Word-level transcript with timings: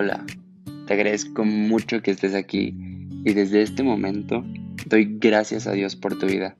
Hola, 0.00 0.24
te 0.86 0.94
agradezco 0.94 1.44
mucho 1.44 2.02
que 2.02 2.12
estés 2.12 2.34
aquí 2.34 2.72
y 3.24 3.32
desde 3.32 3.62
este 3.62 3.82
momento 3.82 4.44
doy 4.86 5.18
gracias 5.18 5.66
a 5.66 5.72
Dios 5.72 5.96
por 5.96 6.18
tu 6.18 6.26
vida. 6.26 6.56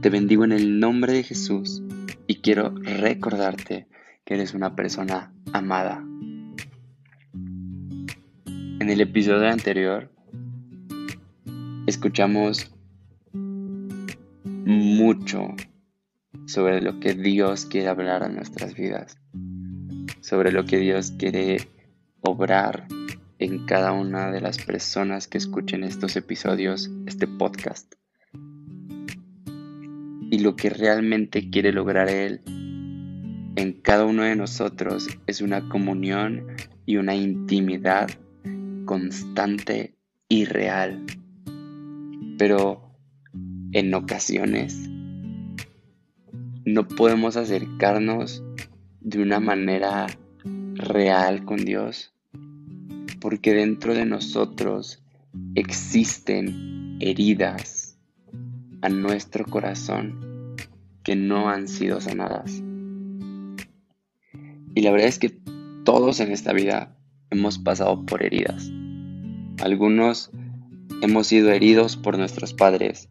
Te 0.00 0.10
bendigo 0.10 0.44
en 0.44 0.52
el 0.52 0.78
nombre 0.78 1.12
de 1.12 1.24
Jesús 1.24 1.82
y 2.28 2.36
quiero 2.36 2.70
recordarte 2.76 3.88
que 4.24 4.34
eres 4.34 4.54
una 4.54 4.76
persona 4.76 5.32
amada. 5.52 6.07
En 8.88 8.92
el 8.92 9.02
episodio 9.02 9.46
anterior 9.46 10.10
escuchamos 11.86 12.74
mucho 13.34 15.48
sobre 16.46 16.80
lo 16.80 16.98
que 16.98 17.12
Dios 17.12 17.66
quiere 17.66 17.88
hablar 17.88 18.22
a 18.22 18.30
nuestras 18.30 18.74
vidas, 18.74 19.18
sobre 20.22 20.52
lo 20.52 20.64
que 20.64 20.78
Dios 20.78 21.12
quiere 21.18 21.58
obrar 22.22 22.88
en 23.38 23.66
cada 23.66 23.92
una 23.92 24.30
de 24.30 24.40
las 24.40 24.56
personas 24.56 25.28
que 25.28 25.36
escuchen 25.36 25.84
estos 25.84 26.16
episodios, 26.16 26.90
este 27.04 27.26
podcast. 27.26 27.92
Y 30.30 30.38
lo 30.38 30.56
que 30.56 30.70
realmente 30.70 31.50
quiere 31.50 31.74
lograr 31.74 32.08
Él 32.08 32.40
en 32.46 33.80
cada 33.82 34.06
uno 34.06 34.22
de 34.22 34.34
nosotros 34.34 35.08
es 35.26 35.42
una 35.42 35.68
comunión 35.68 36.46
y 36.86 36.96
una 36.96 37.14
intimidad 37.14 38.08
constante 38.88 39.94
y 40.30 40.46
real. 40.46 41.04
Pero 42.38 42.90
en 43.72 43.92
ocasiones 43.92 44.88
no 46.64 46.88
podemos 46.88 47.36
acercarnos 47.36 48.42
de 49.00 49.20
una 49.20 49.40
manera 49.40 50.06
real 50.72 51.44
con 51.44 51.66
Dios, 51.66 52.14
porque 53.20 53.52
dentro 53.52 53.92
de 53.92 54.06
nosotros 54.06 55.04
existen 55.54 56.96
heridas 57.00 57.98
a 58.80 58.88
nuestro 58.88 59.44
corazón 59.44 60.56
que 61.04 61.14
no 61.14 61.50
han 61.50 61.68
sido 61.68 62.00
sanadas. 62.00 62.62
Y 64.74 64.80
la 64.80 64.92
verdad 64.92 65.08
es 65.08 65.18
que 65.18 65.38
todos 65.84 66.20
en 66.20 66.32
esta 66.32 66.54
vida 66.54 66.97
hemos 67.30 67.58
pasado 67.58 68.04
por 68.06 68.22
heridas. 68.22 68.70
Algunos 69.60 70.30
hemos 71.02 71.26
sido 71.26 71.50
heridos 71.50 71.96
por 71.96 72.18
nuestros 72.18 72.54
padres, 72.54 73.08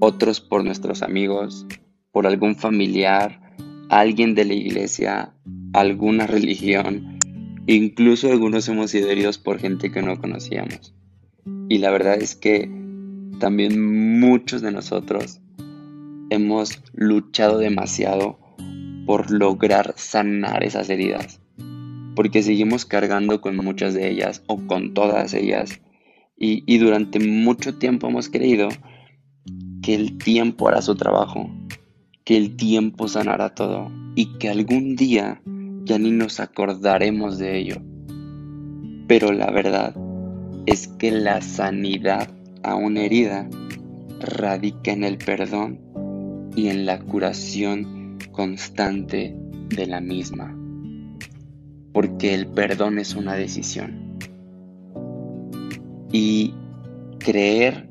otros 0.00 0.40
por 0.40 0.64
nuestros 0.64 1.02
amigos, 1.02 1.66
por 2.12 2.26
algún 2.26 2.56
familiar, 2.56 3.40
alguien 3.88 4.34
de 4.34 4.44
la 4.44 4.54
iglesia, 4.54 5.34
alguna 5.72 6.26
religión, 6.26 7.18
incluso 7.66 8.30
algunos 8.30 8.68
hemos 8.68 8.90
sido 8.90 9.08
heridos 9.10 9.38
por 9.38 9.58
gente 9.58 9.90
que 9.90 10.02
no 10.02 10.20
conocíamos. 10.20 10.94
Y 11.68 11.78
la 11.78 11.90
verdad 11.90 12.20
es 12.20 12.34
que 12.34 12.70
también 13.38 14.20
muchos 14.20 14.62
de 14.62 14.72
nosotros 14.72 15.40
hemos 16.30 16.82
luchado 16.92 17.58
demasiado 17.58 18.38
por 19.06 19.30
lograr 19.30 19.94
sanar 19.96 20.62
esas 20.62 20.88
heridas, 20.90 21.39
porque 22.20 22.42
seguimos 22.42 22.84
cargando 22.84 23.40
con 23.40 23.56
muchas 23.56 23.94
de 23.94 24.10
ellas 24.10 24.42
o 24.46 24.58
con 24.66 24.92
todas 24.92 25.32
ellas 25.32 25.80
y, 26.36 26.62
y 26.66 26.76
durante 26.76 27.18
mucho 27.18 27.78
tiempo 27.78 28.08
hemos 28.08 28.28
creído 28.28 28.68
que 29.82 29.94
el 29.94 30.18
tiempo 30.18 30.68
hará 30.68 30.82
su 30.82 30.96
trabajo, 30.96 31.50
que 32.24 32.36
el 32.36 32.56
tiempo 32.56 33.08
sanará 33.08 33.54
todo 33.54 33.90
y 34.16 34.36
que 34.36 34.50
algún 34.50 34.96
día 34.96 35.40
ya 35.84 35.98
ni 35.98 36.10
nos 36.10 36.40
acordaremos 36.40 37.38
de 37.38 37.56
ello. 37.56 37.76
Pero 39.08 39.32
la 39.32 39.50
verdad 39.50 39.96
es 40.66 40.88
que 40.88 41.12
la 41.12 41.40
sanidad 41.40 42.28
a 42.62 42.74
una 42.74 43.00
herida 43.00 43.48
radica 44.20 44.92
en 44.92 45.04
el 45.04 45.16
perdón 45.16 45.80
y 46.54 46.68
en 46.68 46.84
la 46.84 46.98
curación 46.98 48.18
constante 48.30 49.34
de 49.70 49.86
la 49.86 50.02
misma. 50.02 50.59
Porque 51.92 52.34
el 52.34 52.46
perdón 52.46 52.98
es 52.98 53.14
una 53.14 53.34
decisión. 53.34 54.18
Y 56.12 56.54
creer 57.18 57.88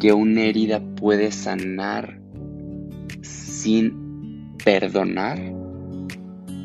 que 0.00 0.12
una 0.12 0.42
herida 0.42 0.80
puede 0.96 1.32
sanar 1.32 2.20
sin 3.22 4.56
perdonar 4.64 5.38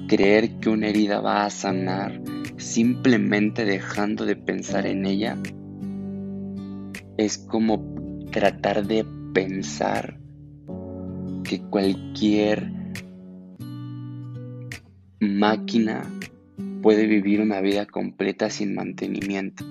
creer 0.08 0.60
que 0.60 0.70
una 0.70 0.90
herida 0.90 1.22
va 1.22 1.46
a 1.46 1.50
sanar 1.50 2.22
simplemente 2.58 3.66
dejando 3.66 4.26
de 4.26 4.36
pensar 4.36 4.86
en 4.86 5.06
ella 5.06 5.38
es 7.18 7.40
como 7.40 7.84
tratar 8.32 8.86
de 8.86 9.06
pensar 9.34 10.20
que 11.44 11.62
cualquier 11.62 12.72
máquina 15.20 16.04
puede 16.84 17.08
vivir 17.08 17.40
una 17.42 17.62
vida 17.62 17.86
completa 17.86 18.50
sin 18.50 18.76
mantenimiento. 18.76 19.66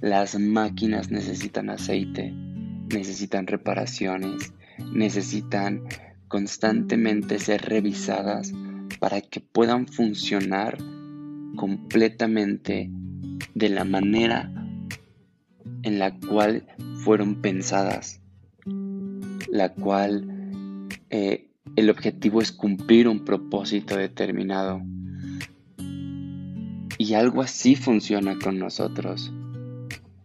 Las 0.00 0.38
máquinas 0.38 1.12
necesitan 1.12 1.70
aceite, 1.70 2.34
necesitan 2.92 3.46
reparaciones, 3.46 4.52
necesitan 4.92 5.84
constantemente 6.26 7.38
ser 7.38 7.62
revisadas 7.62 8.52
para 8.98 9.20
que 9.20 9.40
puedan 9.40 9.86
funcionar 9.86 10.76
completamente 11.54 12.90
de 13.54 13.68
la 13.68 13.84
manera 13.84 14.50
en 15.84 15.98
la 16.00 16.18
cual 16.18 16.66
fueron 17.04 17.40
pensadas, 17.40 18.20
la 19.48 19.72
cual 19.72 20.88
eh, 21.10 21.48
el 21.76 21.90
objetivo 21.90 22.40
es 22.40 22.50
cumplir 22.50 23.06
un 23.06 23.24
propósito 23.24 23.96
determinado. 23.96 24.82
Algo 27.14 27.42
así 27.42 27.76
funciona 27.76 28.38
con 28.38 28.58
nosotros. 28.58 29.32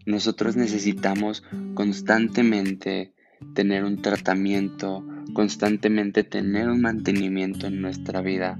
Nosotros 0.05 0.55
necesitamos 0.55 1.43
constantemente 1.73 3.13
tener 3.53 3.83
un 3.83 4.01
tratamiento, 4.01 5.05
constantemente 5.33 6.23
tener 6.23 6.69
un 6.69 6.81
mantenimiento 6.81 7.67
en 7.67 7.81
nuestra 7.81 8.21
vida, 8.21 8.59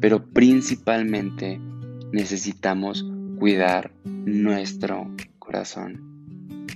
pero 0.00 0.24
principalmente 0.30 1.60
necesitamos 2.12 3.06
cuidar 3.38 3.92
nuestro 4.04 5.10
corazón. 5.38 6.66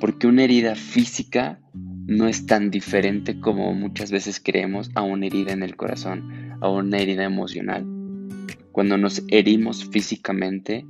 Porque 0.00 0.26
una 0.26 0.44
herida 0.44 0.74
física 0.74 1.60
no 2.06 2.28
es 2.28 2.46
tan 2.46 2.70
diferente 2.70 3.40
como 3.40 3.72
muchas 3.72 4.10
veces 4.10 4.40
creemos 4.40 4.90
a 4.94 5.02
una 5.02 5.26
herida 5.26 5.52
en 5.52 5.62
el 5.62 5.76
corazón, 5.76 6.56
a 6.60 6.68
una 6.68 6.98
herida 6.98 7.24
emocional. 7.24 7.99
Cuando 8.72 8.96
nos 8.96 9.22
herimos 9.28 9.84
físicamente, 9.84 10.86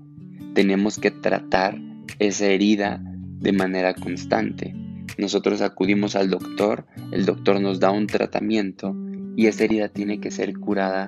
tenemos 0.54 0.98
que 0.98 1.10
tratar 1.10 1.80
esa 2.18 2.46
herida 2.46 3.02
de 3.04 3.52
manera 3.52 3.94
constante. 3.94 4.74
Nosotros 5.18 5.60
acudimos 5.60 6.16
al 6.16 6.30
doctor, 6.30 6.86
el 7.12 7.24
doctor 7.24 7.60
nos 7.60 7.80
da 7.80 7.90
un 7.90 8.06
tratamiento 8.06 8.94
y 9.36 9.46
esa 9.46 9.64
herida 9.64 9.88
tiene 9.88 10.20
que 10.20 10.30
ser 10.30 10.58
curada 10.58 11.06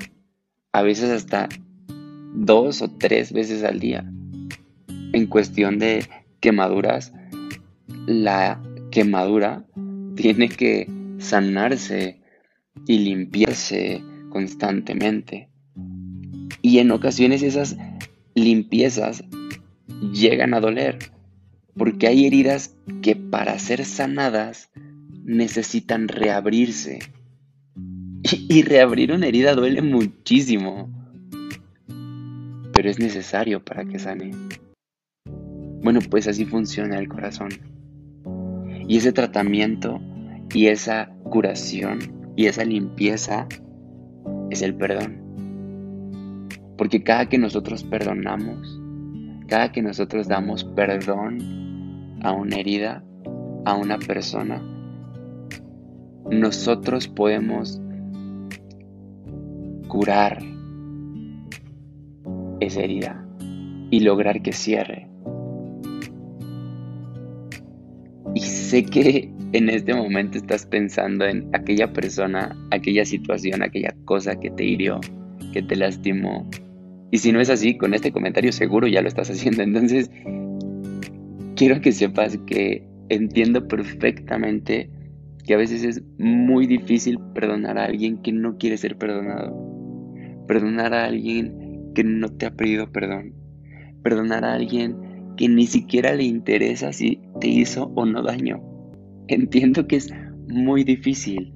a 0.73 0.83
veces 0.83 1.11
hasta 1.11 1.49
dos 2.35 2.83
o 2.83 2.91
tres 2.91 3.33
veces 3.33 3.63
al 3.63 3.79
día. 3.79 4.11
En 5.13 5.27
cuestión 5.27 5.79
de 5.79 6.07
quemaduras, 6.41 7.13
la 8.07 8.63
quemadura 8.91 9.65
tiene 10.17 10.49
que 10.49 10.89
sanarse 11.19 12.21
y 12.87 12.99
limpiarse 12.99 14.03
constantemente. 14.31 15.52
Y 16.63 16.79
en 16.79 16.91
ocasiones 16.93 17.43
esas 17.43 17.77
limpiezas 18.35 19.25
llegan 20.13 20.55
a 20.55 20.61
doler 20.61 20.99
porque 21.77 22.07
hay 22.07 22.27
heridas 22.27 22.75
que 23.03 23.17
para 23.17 23.59
ser 23.59 23.85
sanadas 23.85 24.71
necesitan 25.25 26.09
reabrirse. 26.09 27.01
Y, 28.49 28.63
reabrir 28.63 29.13
una 29.13 29.27
herida 29.27 29.55
duele 29.55 29.83
muchísimo, 29.83 30.89
pero 32.73 32.89
es 32.89 33.01
necesario 33.01 33.65
para 33.65 33.85
que 33.85 33.99
sane. 33.99 34.31
Bueno, 35.83 35.99
pues 36.09 36.29
así 36.29 36.45
funciona 36.45 36.99
el 36.99 37.09
corazón. 37.09 37.51
Y 38.87 38.99
ese 38.99 39.13
tratamiento 39.13 40.01
y 40.55 40.69
esa 40.69 41.13
curación 41.25 42.33
y 42.37 42.47
esa 42.47 42.65
limpieza 42.65 43.49
es 44.51 44.63
el 44.63 44.77
perdón. 44.77 45.22
Porque 46.77 47.03
cada 47.03 47.29
que 47.29 47.39
nosotros 47.39 47.85
perdonamos, 47.85 48.81
cada 49.49 49.73
que 49.73 49.83
nosotros 49.83 50.29
damos 50.29 50.65
perdón 50.65 52.19
a 52.23 52.33
una 52.33 52.57
herida, 52.57 53.05
a 53.65 53.75
una 53.75 53.99
persona, 53.99 54.63
nosotros 56.31 57.09
podemos 57.09 57.81
curar 59.89 60.43
esa 62.61 62.81
herida 62.81 63.27
y 63.91 64.01
lograr 64.01 64.41
que 64.43 64.53
cierre. 64.53 65.09
Y 68.35 68.41
sé 68.41 68.85
que 68.85 69.31
en 69.53 69.69
este 69.69 69.93
momento 69.93 70.39
estás 70.39 70.65
pensando 70.65 71.27
en 71.27 71.49
aquella 71.53 71.93
persona, 71.93 72.57
aquella 72.71 73.05
situación, 73.05 73.63
aquella 73.63 73.95
cosa 74.07 74.41
que 74.41 74.51
te 74.51 74.65
hirió, 74.65 74.99
que 75.53 75.63
te 75.63 75.77
lastimó. 75.77 76.49
Y 77.11 77.19
si 77.19 77.31
no 77.31 77.41
es 77.41 77.51
así, 77.51 77.77
con 77.77 77.95
este 77.95 78.11
comentario 78.11 78.53
seguro 78.53 78.89
ya 78.89 79.03
lo 79.03 79.09
estás 79.09 79.31
haciendo. 79.31 79.63
Entonces, 79.63 80.11
quiero 81.55 81.81
que 81.81 81.93
sepas 81.93 82.39
que 82.47 82.87
entiendo 83.09 83.69
perfectamente 83.69 84.91
que 85.45 85.55
a 85.55 85.59
veces 85.59 85.85
es 85.85 86.03
muy 86.19 86.67
difícil 86.67 87.19
perdonar 87.35 87.79
a 87.79 87.85
alguien 87.85 88.19
que 88.19 88.33
no 88.33 88.57
quiere 88.57 88.77
ser 88.77 88.97
perdonado. 88.97 89.55
Perdonar 90.47 90.95
a 90.95 91.05
alguien 91.05 91.93
que 91.95 92.05
no 92.05 92.29
te 92.29 92.47
ha 92.47 92.55
pedido 92.55 92.91
perdón. 92.91 93.35
Perdonar 94.03 94.45
a 94.45 94.55
alguien 94.55 94.97
que 95.37 95.49
ni 95.49 95.67
siquiera 95.67 96.15
le 96.15 96.25
interesa 96.25 96.93
si 96.93 97.21
te 97.41 97.49
hizo 97.49 97.93
o 97.95 98.07
no 98.07 98.23
daño. 98.23 98.63
Entiendo 99.29 99.87
que 99.87 99.97
es 99.97 100.13
muy 100.49 100.85
difícil 100.85 101.53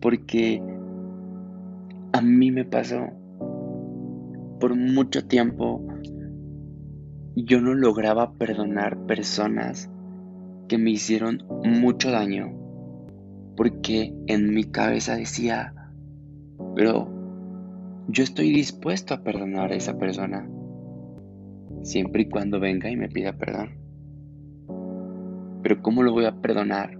porque 0.00 0.62
a 2.12 2.20
mí 2.20 2.50
me 2.50 2.64
pasó 2.64 3.10
por 4.58 4.74
mucho 4.74 5.26
tiempo 5.26 5.86
yo 7.34 7.60
no 7.60 7.74
lograba 7.74 8.32
perdonar 8.34 9.06
personas 9.06 9.90
que 10.68 10.78
me 10.78 10.90
hicieron 10.90 11.44
mucho 11.64 12.10
daño 12.10 12.52
porque 13.56 14.14
en 14.26 14.54
mi 14.54 14.64
cabeza 14.64 15.16
decía, 15.16 15.74
pero 16.74 17.08
yo 18.08 18.24
estoy 18.24 18.50
dispuesto 18.50 19.14
a 19.14 19.22
perdonar 19.22 19.72
a 19.72 19.76
esa 19.76 19.98
persona 19.98 20.48
siempre 21.82 22.22
y 22.22 22.28
cuando 22.28 22.60
venga 22.60 22.90
y 22.90 22.96
me 22.96 23.08
pida 23.08 23.32
perdón. 23.32 23.70
Pero 25.62 25.82
¿cómo 25.82 26.02
lo 26.02 26.12
voy 26.12 26.24
a 26.24 26.40
perdonar 26.40 26.98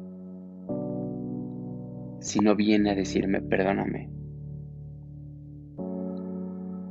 si 2.20 2.40
no 2.40 2.56
viene 2.56 2.90
a 2.90 2.94
decirme 2.94 3.40
perdóname? 3.40 4.17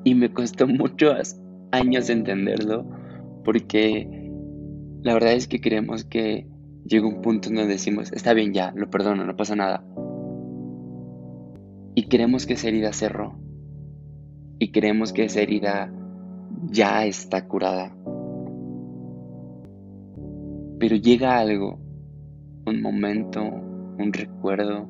Y 0.07 0.15
me 0.15 0.31
costó 0.31 0.67
muchos 0.67 1.35
años 1.73 2.09
entenderlo 2.09 2.85
porque 3.43 4.31
la 5.01 5.13
verdad 5.13 5.33
es 5.33 5.49
que 5.49 5.59
creemos 5.59 6.05
que 6.05 6.47
llega 6.85 7.05
un 7.05 7.21
punto 7.21 7.49
donde 7.49 7.67
decimos, 7.67 8.13
está 8.13 8.33
bien 8.33 8.53
ya, 8.53 8.71
lo 8.73 8.89
perdono, 8.89 9.25
no 9.25 9.35
pasa 9.35 9.57
nada. 9.57 9.83
Y 11.93 12.07
creemos 12.07 12.45
que 12.45 12.53
esa 12.53 12.69
herida 12.69 12.93
cerró. 12.93 13.37
Y 14.59 14.71
creemos 14.71 15.11
que 15.11 15.25
esa 15.25 15.41
herida 15.41 15.91
ya 16.71 17.05
está 17.05 17.45
curada. 17.45 17.93
Pero 20.79 20.95
llega 20.95 21.37
algo, 21.37 21.81
un 22.65 22.81
momento, 22.81 23.41
un 23.43 24.13
recuerdo, 24.13 24.87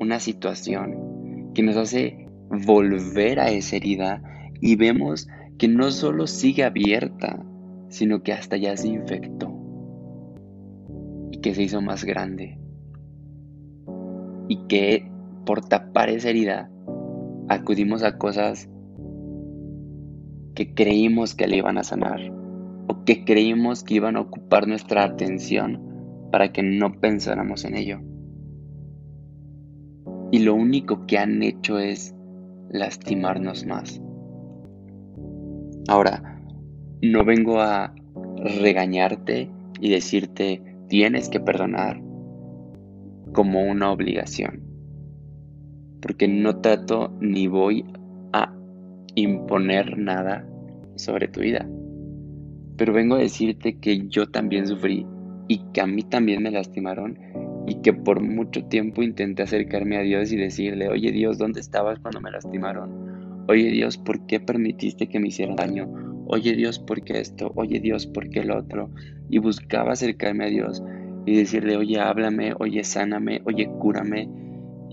una 0.00 0.20
situación 0.20 1.50
que 1.54 1.62
nos 1.62 1.78
hace 1.78 2.26
volver 2.50 3.40
a 3.40 3.48
esa 3.48 3.76
herida 3.76 4.22
y 4.60 4.76
vemos 4.76 5.28
que 5.58 5.68
no 5.68 5.90
solo 5.90 6.26
sigue 6.26 6.64
abierta, 6.64 7.44
sino 7.88 8.22
que 8.22 8.32
hasta 8.32 8.56
ya 8.56 8.76
se 8.76 8.88
infectó 8.88 9.52
y 11.30 11.38
que 11.38 11.54
se 11.54 11.62
hizo 11.62 11.80
más 11.80 12.04
grande. 12.04 12.58
Y 14.48 14.66
que 14.66 15.10
por 15.46 15.62
tapar 15.62 16.08
esa 16.08 16.30
herida 16.30 16.70
acudimos 17.48 18.02
a 18.02 18.18
cosas 18.18 18.68
que 20.54 20.74
creímos 20.74 21.34
que 21.34 21.46
le 21.46 21.56
iban 21.58 21.78
a 21.78 21.84
sanar 21.84 22.20
o 22.88 23.04
que 23.04 23.24
creímos 23.24 23.84
que 23.84 23.94
iban 23.94 24.16
a 24.16 24.20
ocupar 24.20 24.66
nuestra 24.66 25.04
atención 25.04 25.80
para 26.30 26.52
que 26.52 26.62
no 26.62 27.00
pensáramos 27.00 27.64
en 27.64 27.76
ello 27.76 28.00
y 30.30 30.40
lo 30.40 30.54
único 30.54 31.06
que 31.06 31.18
han 31.18 31.42
hecho 31.42 31.78
es 31.78 32.14
lastimarnos 32.70 33.66
más. 33.66 34.00
Ahora, 35.90 36.22
no 37.02 37.24
vengo 37.24 37.60
a 37.60 37.92
regañarte 38.62 39.50
y 39.80 39.90
decirte 39.90 40.62
tienes 40.88 41.28
que 41.28 41.40
perdonar 41.40 42.00
como 43.32 43.64
una 43.64 43.90
obligación, 43.90 44.62
porque 46.00 46.28
no 46.28 46.60
trato 46.60 47.12
ni 47.20 47.48
voy 47.48 47.84
a 48.32 48.54
imponer 49.16 49.98
nada 49.98 50.48
sobre 50.94 51.26
tu 51.26 51.40
vida, 51.40 51.68
pero 52.76 52.92
vengo 52.92 53.16
a 53.16 53.18
decirte 53.18 53.80
que 53.80 54.06
yo 54.06 54.30
también 54.30 54.68
sufrí 54.68 55.04
y 55.48 55.58
que 55.72 55.80
a 55.80 55.88
mí 55.88 56.04
también 56.04 56.44
me 56.44 56.52
lastimaron 56.52 57.18
y 57.66 57.80
que 57.80 57.92
por 57.92 58.20
mucho 58.20 58.64
tiempo 58.66 59.02
intenté 59.02 59.42
acercarme 59.42 59.96
a 59.96 60.02
Dios 60.02 60.30
y 60.30 60.36
decirle, 60.36 60.88
oye 60.88 61.10
Dios, 61.10 61.36
¿dónde 61.36 61.58
estabas 61.58 61.98
cuando 61.98 62.20
me 62.20 62.30
lastimaron? 62.30 62.99
Oye 63.50 63.68
Dios, 63.72 63.98
¿por 63.98 64.26
qué 64.26 64.38
permitiste 64.38 65.08
que 65.08 65.18
me 65.18 65.26
hicieran 65.26 65.56
daño? 65.56 65.88
Oye 66.28 66.52
Dios, 66.54 66.78
¿por 66.78 67.02
qué 67.02 67.18
esto? 67.18 67.50
Oye 67.56 67.80
Dios, 67.80 68.06
¿por 68.06 68.30
qué 68.30 68.44
lo 68.44 68.56
otro? 68.56 68.90
Y 69.28 69.38
buscaba 69.38 69.90
acercarme 69.90 70.44
a 70.44 70.50
Dios 70.50 70.84
y 71.26 71.34
decirle, 71.34 71.76
oye, 71.76 71.98
háblame, 71.98 72.54
oye, 72.60 72.84
sáname, 72.84 73.42
oye, 73.46 73.68
cúrame. 73.80 74.28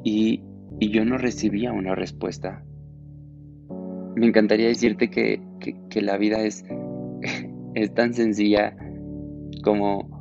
Y, 0.04 0.42
y 0.80 0.90
yo 0.90 1.06
no 1.06 1.20
recibía 1.20 1.72
una 1.72 1.94
respuesta. 1.94 2.64
Me 4.16 4.26
encantaría 4.26 4.70
decirte 4.70 5.12
que, 5.12 5.40
que 5.92 6.02
la 6.02 6.18
vida 6.18 6.44
es, 6.44 6.66
es 7.76 7.94
tan 7.94 8.16
sencilla 8.16 8.76
como 9.64 10.18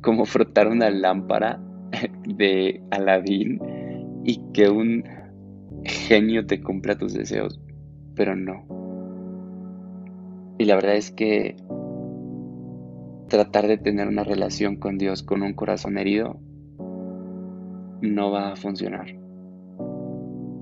como 0.00 0.24
frotar 0.24 0.66
una 0.66 0.90
lámpara 0.90 1.60
de 2.26 2.82
Aladín 2.90 3.60
y 4.24 4.40
que 4.52 4.68
un 4.68 5.04
genio 5.84 6.46
te 6.46 6.60
cumpla 6.60 6.98
tus 6.98 7.14
deseos, 7.14 7.60
pero 8.14 8.36
no. 8.36 8.66
Y 10.58 10.64
la 10.64 10.74
verdad 10.74 10.96
es 10.96 11.10
que 11.10 11.56
tratar 13.28 13.68
de 13.68 13.78
tener 13.78 14.08
una 14.08 14.24
relación 14.24 14.76
con 14.76 14.98
Dios 14.98 15.22
con 15.22 15.42
un 15.42 15.52
corazón 15.52 15.98
herido 15.98 16.40
no 18.00 18.30
va 18.30 18.52
a 18.52 18.56
funcionar. 18.56 19.14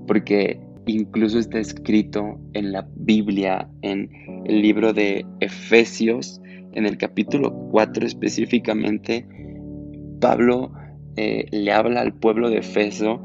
Porque 0.05 0.59
incluso 0.85 1.39
está 1.39 1.59
escrito 1.59 2.39
en 2.53 2.71
la 2.71 2.87
Biblia, 2.95 3.69
en 3.81 4.09
el 4.45 4.61
libro 4.61 4.93
de 4.93 5.25
Efesios, 5.39 6.41
en 6.73 6.85
el 6.85 6.97
capítulo 6.97 7.53
4 7.71 8.05
específicamente, 8.05 9.27
Pablo 10.19 10.71
eh, 11.15 11.47
le 11.51 11.71
habla 11.71 12.01
al 12.01 12.13
pueblo 12.13 12.49
de 12.49 12.59
Efeso 12.59 13.21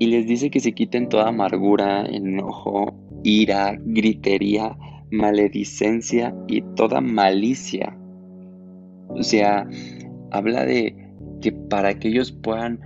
y 0.00 0.06
les 0.06 0.26
dice 0.26 0.50
que 0.50 0.60
se 0.60 0.72
quiten 0.72 1.10
toda 1.10 1.28
amargura, 1.28 2.06
enojo, 2.06 2.94
ira, 3.22 3.78
gritería, 3.84 4.74
maledicencia 5.10 6.34
y 6.48 6.62
toda 6.74 7.02
malicia. 7.02 7.98
O 9.08 9.22
sea, 9.22 9.68
habla 10.30 10.64
de 10.64 10.96
que 11.42 11.52
para 11.52 11.98
que 11.98 12.08
ellos 12.08 12.32
puedan 12.32 12.80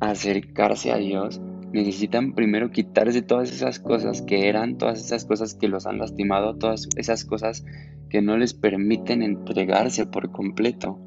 acercarse 0.00 0.90
a 0.90 0.96
Dios, 0.96 1.40
necesitan 1.72 2.34
primero 2.34 2.72
quitarse 2.72 3.22
todas 3.22 3.52
esas 3.52 3.78
cosas 3.78 4.20
que 4.22 4.48
eran, 4.48 4.76
todas 4.76 4.98
esas 4.98 5.24
cosas 5.24 5.54
que 5.54 5.68
los 5.68 5.86
han 5.86 5.98
lastimado, 5.98 6.56
todas 6.56 6.88
esas 6.96 7.24
cosas 7.24 7.64
que 8.10 8.22
no 8.22 8.36
les 8.36 8.54
permiten 8.54 9.22
entregarse 9.22 10.04
por 10.04 10.32
completo. 10.32 10.98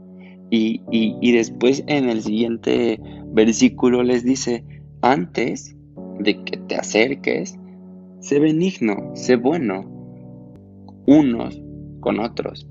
Y, 0.52 0.82
y, 0.90 1.32
después 1.34 1.84
en 1.86 2.10
el 2.10 2.24
siguiente 2.24 3.00
versículo 3.28 4.02
les 4.02 4.24
dice, 4.24 4.64
antes 5.02 5.76
de 6.20 6.44
que 6.44 6.58
te 6.58 6.76
acerques, 6.76 7.58
sé 8.20 8.40
benigno, 8.40 9.12
sé 9.16 9.36
bueno, 9.36 9.86
unos 11.06 11.62
con 12.00 12.20
otros. 12.20 12.68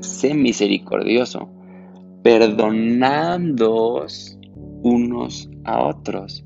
Sé 0.00 0.34
misericordioso, 0.34 1.48
perdonándoos 2.22 4.38
unos 4.82 5.50
a 5.64 5.86
otros. 5.86 6.44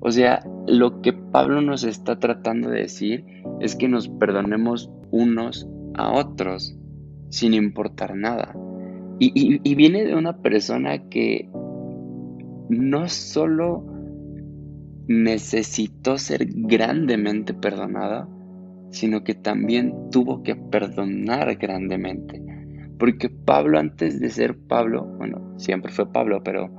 O 0.00 0.10
sea, 0.10 0.42
lo 0.66 1.02
que 1.02 1.12
Pablo 1.12 1.60
nos 1.60 1.84
está 1.84 2.18
tratando 2.18 2.70
de 2.70 2.80
decir 2.82 3.24
es 3.60 3.76
que 3.76 3.88
nos 3.88 4.08
perdonemos 4.08 4.90
unos 5.10 5.68
a 5.94 6.12
otros 6.12 6.78
sin 7.30 7.54
importar 7.54 8.16
nada. 8.16 8.54
Y, 9.20 9.74
viene 9.74 10.04
de 10.04 10.14
una 10.14 10.38
persona 10.38 11.08
que 11.08 11.50
no 12.68 13.08
solo 13.08 13.84
necesitó 15.06 16.18
ser 16.18 16.46
grandemente 16.48 17.54
perdonada, 17.54 18.28
sino 18.90 19.24
que 19.24 19.34
también 19.34 20.10
tuvo 20.10 20.42
que 20.42 20.54
perdonar 20.54 21.56
grandemente. 21.56 22.42
Porque 22.98 23.30
Pablo 23.30 23.78
antes 23.78 24.20
de 24.20 24.28
ser 24.30 24.56
Pablo, 24.56 25.06
bueno, 25.18 25.54
siempre 25.58 25.92
fue 25.92 26.12
Pablo, 26.12 26.42
pero 26.44 26.70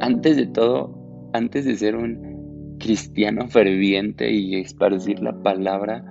antes 0.00 0.36
de 0.36 0.46
todo, 0.46 1.30
antes 1.32 1.64
de 1.64 1.76
ser 1.76 1.96
un 1.96 2.76
cristiano 2.78 3.48
ferviente 3.48 4.30
y 4.32 4.56
esparcir 4.56 5.20
la 5.20 5.42
palabra, 5.42 6.04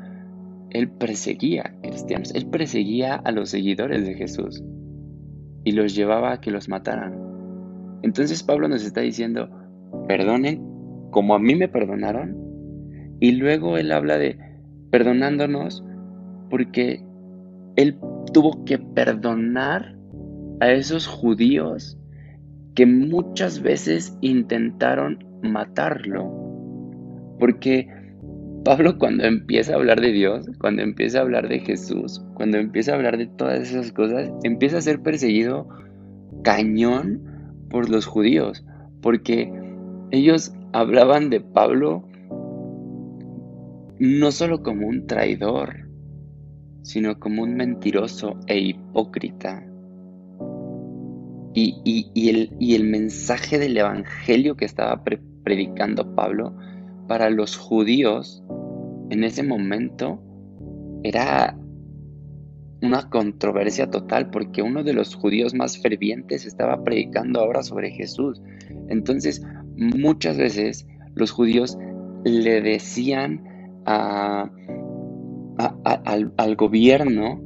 él 0.69 0.89
perseguía 0.89 1.75
cristianos, 1.81 2.33
él 2.35 2.47
perseguía 2.47 3.15
a 3.15 3.31
los 3.31 3.49
seguidores 3.49 4.05
de 4.05 4.13
Jesús 4.13 4.63
y 5.63 5.71
los 5.71 5.95
llevaba 5.95 6.33
a 6.33 6.41
que 6.41 6.51
los 6.51 6.69
mataran. 6.69 7.28
Entonces 8.03 8.43
Pablo 8.43 8.67
nos 8.67 8.83
está 8.83 9.01
diciendo, 9.01 9.49
perdonen 10.07 10.63
como 11.11 11.35
a 11.35 11.39
mí 11.39 11.55
me 11.55 11.67
perdonaron. 11.67 12.37
Y 13.19 13.33
luego 13.33 13.77
él 13.77 13.91
habla 13.91 14.17
de 14.17 14.37
perdonándonos 14.91 15.83
porque 16.49 17.03
él 17.75 17.97
tuvo 18.33 18.63
que 18.65 18.77
perdonar 18.77 19.95
a 20.61 20.71
esos 20.71 21.07
judíos 21.07 21.97
que 22.75 22.85
muchas 22.85 23.61
veces 23.61 24.17
intentaron 24.21 25.23
matarlo. 25.41 26.31
Porque 27.39 27.87
Pablo 28.63 28.97
cuando 28.97 29.23
empieza 29.25 29.73
a 29.73 29.75
hablar 29.75 30.01
de 30.01 30.11
Dios, 30.11 30.49
cuando 30.59 30.81
empieza 30.81 31.19
a 31.19 31.21
hablar 31.21 31.47
de 31.47 31.59
Jesús, 31.59 32.23
cuando 32.35 32.57
empieza 32.57 32.91
a 32.91 32.95
hablar 32.95 33.17
de 33.17 33.27
todas 33.27 33.59
esas 33.61 33.91
cosas, 33.91 34.31
empieza 34.43 34.77
a 34.77 34.81
ser 34.81 35.01
perseguido 35.01 35.67
cañón 36.43 37.28
por 37.69 37.89
los 37.89 38.05
judíos, 38.05 38.65
porque 39.01 39.51
ellos 40.11 40.53
hablaban 40.73 41.29
de 41.29 41.41
Pablo 41.41 42.03
no 43.99 44.31
solo 44.31 44.63
como 44.63 44.87
un 44.87 45.07
traidor, 45.07 45.89
sino 46.81 47.19
como 47.19 47.43
un 47.43 47.55
mentiroso 47.55 48.39
e 48.47 48.59
hipócrita. 48.59 49.65
Y, 51.53 52.29
el, 52.29 52.55
el, 52.61 52.83
mensaje 52.85 53.57
del 53.57 53.75
Evangelio 53.77 54.55
que 54.55 54.63
estaba 54.63 55.03
predicando 55.43 56.15
Pablo 56.15 56.55
para 57.07 57.29
los 57.29 57.57
judíos 57.57 58.41
en 59.09 59.25
ese 59.25 59.43
momento 59.43 60.21
era 61.03 61.58
una 62.81 63.09
controversia 63.09 63.89
total 63.89 64.29
porque 64.29 64.61
uno 64.61 64.83
de 64.83 64.93
los 64.93 65.15
judíos 65.15 65.53
más 65.53 65.81
fervientes 65.81 66.45
estaba 66.45 66.83
predicando 66.83 67.39
ahora 67.39 67.63
sobre 67.63 67.91
Jesús. 67.91 68.41
Entonces, 68.87 69.41
muchas 69.75 70.37
veces 70.37 70.87
los 71.15 71.31
judíos 71.31 71.77
le 72.23 72.61
decían 72.61 73.43
al, 73.85 74.51
al 76.37 76.55
gobierno 76.55 77.41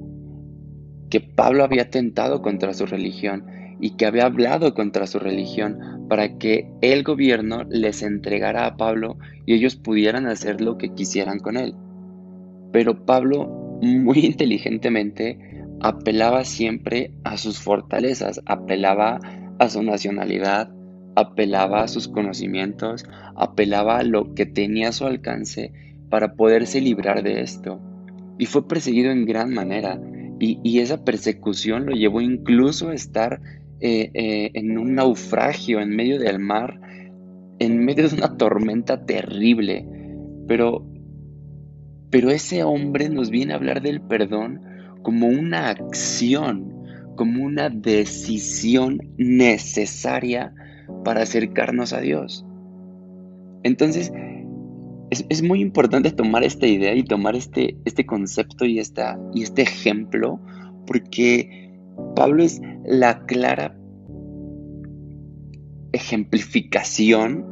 que 1.09 1.21
Pablo 1.21 1.63
había 1.63 1.89
tentado 1.89 2.41
contra 2.41 2.73
su 2.73 2.85
religión 2.85 3.45
y 3.79 3.91
que 3.91 4.05
había 4.05 4.25
hablado 4.25 4.73
contra 4.73 5.07
su 5.07 5.19
religión 5.19 6.07
para 6.09 6.37
que 6.37 6.71
el 6.81 7.03
gobierno 7.03 7.63
les 7.69 8.01
entregara 8.03 8.65
a 8.65 8.77
Pablo 8.77 9.17
y 9.45 9.55
ellos 9.55 9.75
pudieran 9.75 10.27
hacer 10.27 10.61
lo 10.61 10.77
que 10.77 10.93
quisieran 10.93 11.39
con 11.39 11.57
él. 11.57 11.75
Pero 12.71 13.05
Pablo 13.05 13.62
muy 13.81 14.19
inteligentemente 14.19 15.37
apelaba 15.81 16.45
siempre 16.45 17.11
a 17.23 17.37
sus 17.37 17.59
fortalezas, 17.59 18.41
apelaba 18.45 19.19
a 19.59 19.69
su 19.69 19.83
nacionalidad, 19.83 20.71
apelaba 21.15 21.83
a 21.83 21.87
sus 21.87 22.07
conocimientos, 22.07 23.05
apelaba 23.35 23.97
a 23.97 24.03
lo 24.03 24.33
que 24.33 24.45
tenía 24.45 24.89
a 24.89 24.93
su 24.93 25.05
alcance 25.05 25.73
para 26.09 26.35
poderse 26.35 26.81
librar 26.81 27.23
de 27.23 27.41
esto. 27.41 27.79
Y 28.37 28.45
fue 28.45 28.67
perseguido 28.67 29.11
en 29.11 29.25
gran 29.25 29.53
manera. 29.53 29.99
Y, 30.39 30.79
esa 30.79 31.05
persecución 31.05 31.85
lo 31.85 31.93
llevó 31.93 32.19
incluso 32.19 32.89
a 32.89 32.93
estar 32.93 33.39
eh, 33.79 34.11
eh, 34.13 34.51
en 34.55 34.77
un 34.77 34.95
naufragio 34.95 35.79
en 35.79 35.95
medio 35.95 36.19
del 36.19 36.39
mar, 36.39 36.81
en 37.59 37.85
medio 37.85 38.09
de 38.09 38.15
una 38.15 38.35
tormenta 38.35 39.05
terrible. 39.05 39.85
Pero, 40.47 40.85
pero 42.13 42.29
ese 42.29 42.63
hombre 42.63 43.09
nos 43.09 43.31
viene 43.31 43.53
a 43.53 43.55
hablar 43.55 43.81
del 43.81 43.99
perdón 43.99 44.61
como 45.01 45.25
una 45.25 45.69
acción, 45.69 46.71
como 47.15 47.43
una 47.43 47.71
decisión 47.71 48.99
necesaria 49.17 50.53
para 51.03 51.23
acercarnos 51.23 51.91
a 51.91 52.01
Dios. 52.01 52.45
Entonces, 53.63 54.13
es, 55.09 55.41
muy 55.41 55.59
importante 55.59 56.11
tomar 56.11 56.43
esta 56.43 56.67
idea 56.67 56.93
y 56.93 57.03
tomar 57.03 57.35
este, 57.35 57.77
este 57.83 58.05
concepto 58.05 58.63
y, 58.65 58.77
esta, 58.77 59.19
y 59.33 59.41
este 59.41 59.63
ejemplo, 59.63 60.39
porque 60.85 61.73
Pablo 62.15 62.43
es 62.43 62.61
la 62.85 63.25
clara 63.25 63.75
ejemplificación 65.93 67.43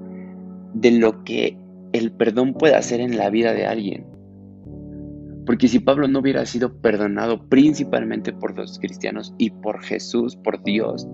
de 0.75 0.91
lo 0.91 1.23
que 1.23 1.57
el 1.93 2.11
perdón 2.11 2.53
puede 2.53 2.75
hacer 2.75 2.99
en 2.99 3.17
la 3.17 3.31
vida 3.31 3.53
de 3.53 3.65
alguien. 3.65 4.10
Porque 5.45 5.67
si 5.67 5.79
Pablo 5.79 6.07
no 6.07 6.19
hubiera 6.19 6.45
sido 6.45 6.81
perdonado 6.81 7.47
principalmente 7.49 8.31
por 8.31 8.55
los 8.55 8.79
cristianos 8.79 9.33
y 9.37 9.49
por 9.49 9.81
Jesús, 9.81 10.35
por 10.35 10.63
Dios, 10.63 11.07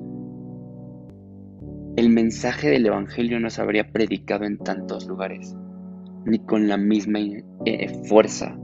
el 1.95 2.09
mensaje 2.09 2.69
del 2.69 2.85
Evangelio 2.85 3.39
no 3.39 3.49
se 3.49 3.61
habría 3.61 3.91
predicado 3.91 4.45
en 4.45 4.57
tantos 4.57 5.07
lugares, 5.07 5.55
ni 6.25 6.39
con 6.39 6.67
la 6.67 6.77
misma 6.77 7.19
eh, 7.65 8.03
fuerza. 8.03 8.55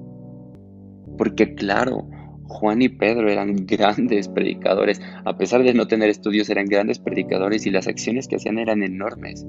Porque 1.18 1.56
claro, 1.56 2.08
Juan 2.44 2.82
y 2.82 2.90
Pedro 2.90 3.30
eran 3.30 3.56
grandes 3.66 4.28
predicadores. 4.28 5.02
A 5.26 5.38
pesar 5.38 5.64
de 5.64 5.74
no 5.74 5.88
tener 5.88 6.10
estudios, 6.10 6.50
eran 6.50 6.66
grandes 6.66 7.00
predicadores 7.00 7.66
y 7.66 7.72
las 7.72 7.88
acciones 7.88 8.28
que 8.28 8.36
hacían 8.36 8.60
eran 8.60 8.84
enormes. 8.84 9.46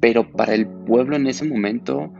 Pero 0.00 0.32
para 0.32 0.54
el 0.54 0.66
pueblo 0.66 1.16
en 1.16 1.26
ese 1.26 1.44
momento, 1.44 2.12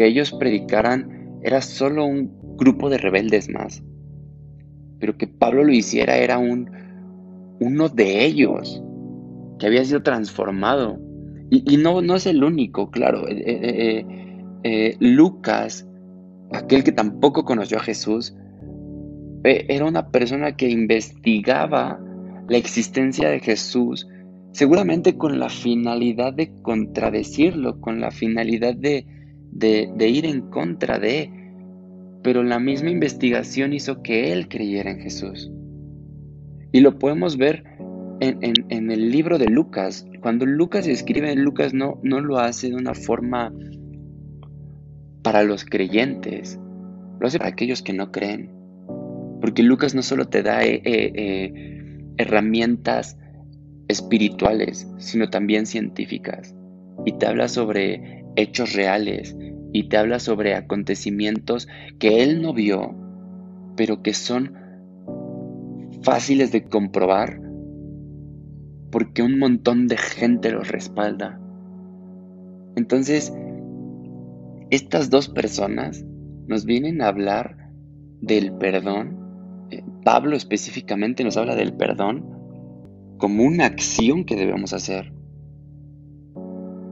que 0.00 0.06
ellos 0.06 0.32
predicaran 0.32 1.40
era 1.42 1.60
solo 1.60 2.06
un 2.06 2.56
grupo 2.56 2.88
de 2.88 2.96
rebeldes 2.96 3.50
más. 3.50 3.82
Pero 4.98 5.18
que 5.18 5.26
Pablo 5.26 5.62
lo 5.62 5.74
hiciera 5.74 6.16
era 6.16 6.38
un, 6.38 6.70
uno 7.60 7.90
de 7.90 8.24
ellos, 8.24 8.82
que 9.58 9.66
había 9.66 9.84
sido 9.84 10.02
transformado. 10.02 10.98
Y, 11.50 11.76
no, 11.76 12.00
no 12.00 12.16
es 12.16 12.24
el 12.24 12.42
único, 12.42 12.90
claro. 12.90 13.28
Eh, 13.28 13.42
eh, 13.46 14.06
eh, 14.62 14.96
Lucas 15.00 15.86
aquel 16.50 16.82
que 16.82 16.92
tampoco 16.92 17.44
conoció 17.44 17.76
a 17.76 17.82
Jesús, 17.82 18.34
era 19.44 19.84
una 19.84 20.08
persona 20.08 20.56
que 20.56 20.70
investigaba 20.70 22.00
la 22.48 22.56
existencia 22.56 23.28
de 23.28 23.40
Jesús, 23.40 24.08
seguramente 24.52 25.18
con 25.18 25.38
la 25.38 25.50
finalidad 25.50 26.32
de 26.32 26.54
contradecirlo, 26.62 27.82
con 27.82 28.00
la 28.00 28.10
finalidad 28.10 28.74
de, 28.74 29.04
ir 29.52 30.26
en 30.26 30.42
contra 30.50 30.98
de, 30.98 31.30
pero 32.22 32.42
la 32.42 32.58
misma 32.58 32.90
investigación 32.90 33.72
hizo 33.72 34.02
que 34.02 34.32
él 34.32 34.48
creyera 34.48 34.90
en 34.90 35.00
Jesús. 35.00 35.50
Y 36.72 36.80
lo 36.80 36.98
podemos 36.98 37.36
ver 37.36 37.64
en, 38.20 38.90
el 38.90 39.10
libro 39.10 39.38
de 39.38 39.48
Lucas. 39.48 40.06
Cuando 40.20 40.46
Lucas 40.46 40.86
escribe, 40.86 41.34
Lucas 41.34 41.74
no, 41.74 41.98
no 42.02 42.20
lo 42.20 42.38
hace 42.38 42.68
de 42.68 42.76
una 42.76 42.94
forma 42.94 43.52
para 45.22 45.42
los 45.42 45.64
creyentes, 45.64 46.58
lo 47.18 47.26
hace 47.26 47.38
para 47.38 47.50
aquellos 47.50 47.82
que 47.82 47.92
no 47.92 48.12
creen. 48.12 48.50
Porque 49.40 49.62
Lucas 49.62 49.94
no 49.94 50.02
solo 50.02 50.28
te 50.28 50.42
da 50.42 50.64
eh, 50.64 50.82
eh, 50.84 51.12
eh, 51.14 52.04
herramientas 52.18 53.16
espirituales, 53.88 54.86
sino 54.98 55.30
también 55.30 55.66
científicas. 55.66 56.54
Y 57.06 57.12
te 57.12 57.26
habla 57.26 57.48
sobre 57.48 58.19
hechos 58.36 58.74
reales 58.74 59.36
y 59.72 59.88
te 59.88 59.96
habla 59.96 60.18
sobre 60.18 60.54
acontecimientos 60.54 61.68
que 61.98 62.22
él 62.22 62.42
no 62.42 62.52
vio, 62.52 62.94
pero 63.76 64.02
que 64.02 64.14
son 64.14 64.54
fáciles 66.02 66.52
de 66.52 66.64
comprobar 66.64 67.40
porque 68.90 69.22
un 69.22 69.38
montón 69.38 69.86
de 69.86 69.96
gente 69.96 70.50
los 70.50 70.68
respalda. 70.68 71.40
Entonces, 72.76 73.32
estas 74.70 75.10
dos 75.10 75.28
personas 75.28 76.04
nos 76.46 76.64
vienen 76.64 77.02
a 77.02 77.08
hablar 77.08 77.70
del 78.20 78.52
perdón. 78.54 79.16
Eh, 79.70 79.84
Pablo 80.04 80.36
específicamente 80.36 81.22
nos 81.22 81.36
habla 81.36 81.54
del 81.54 81.72
perdón 81.74 82.24
como 83.18 83.44
una 83.44 83.66
acción 83.66 84.24
que 84.24 84.34
debemos 84.34 84.72
hacer 84.72 85.12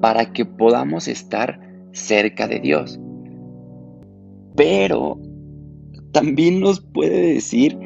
para 0.00 0.32
que 0.32 0.44
podamos 0.44 1.08
estar 1.08 1.60
cerca 1.92 2.46
de 2.46 2.60
Dios. 2.60 3.00
Pero 4.56 5.20
también 6.12 6.60
nos 6.60 6.80
puede 6.80 7.34
decir 7.34 7.78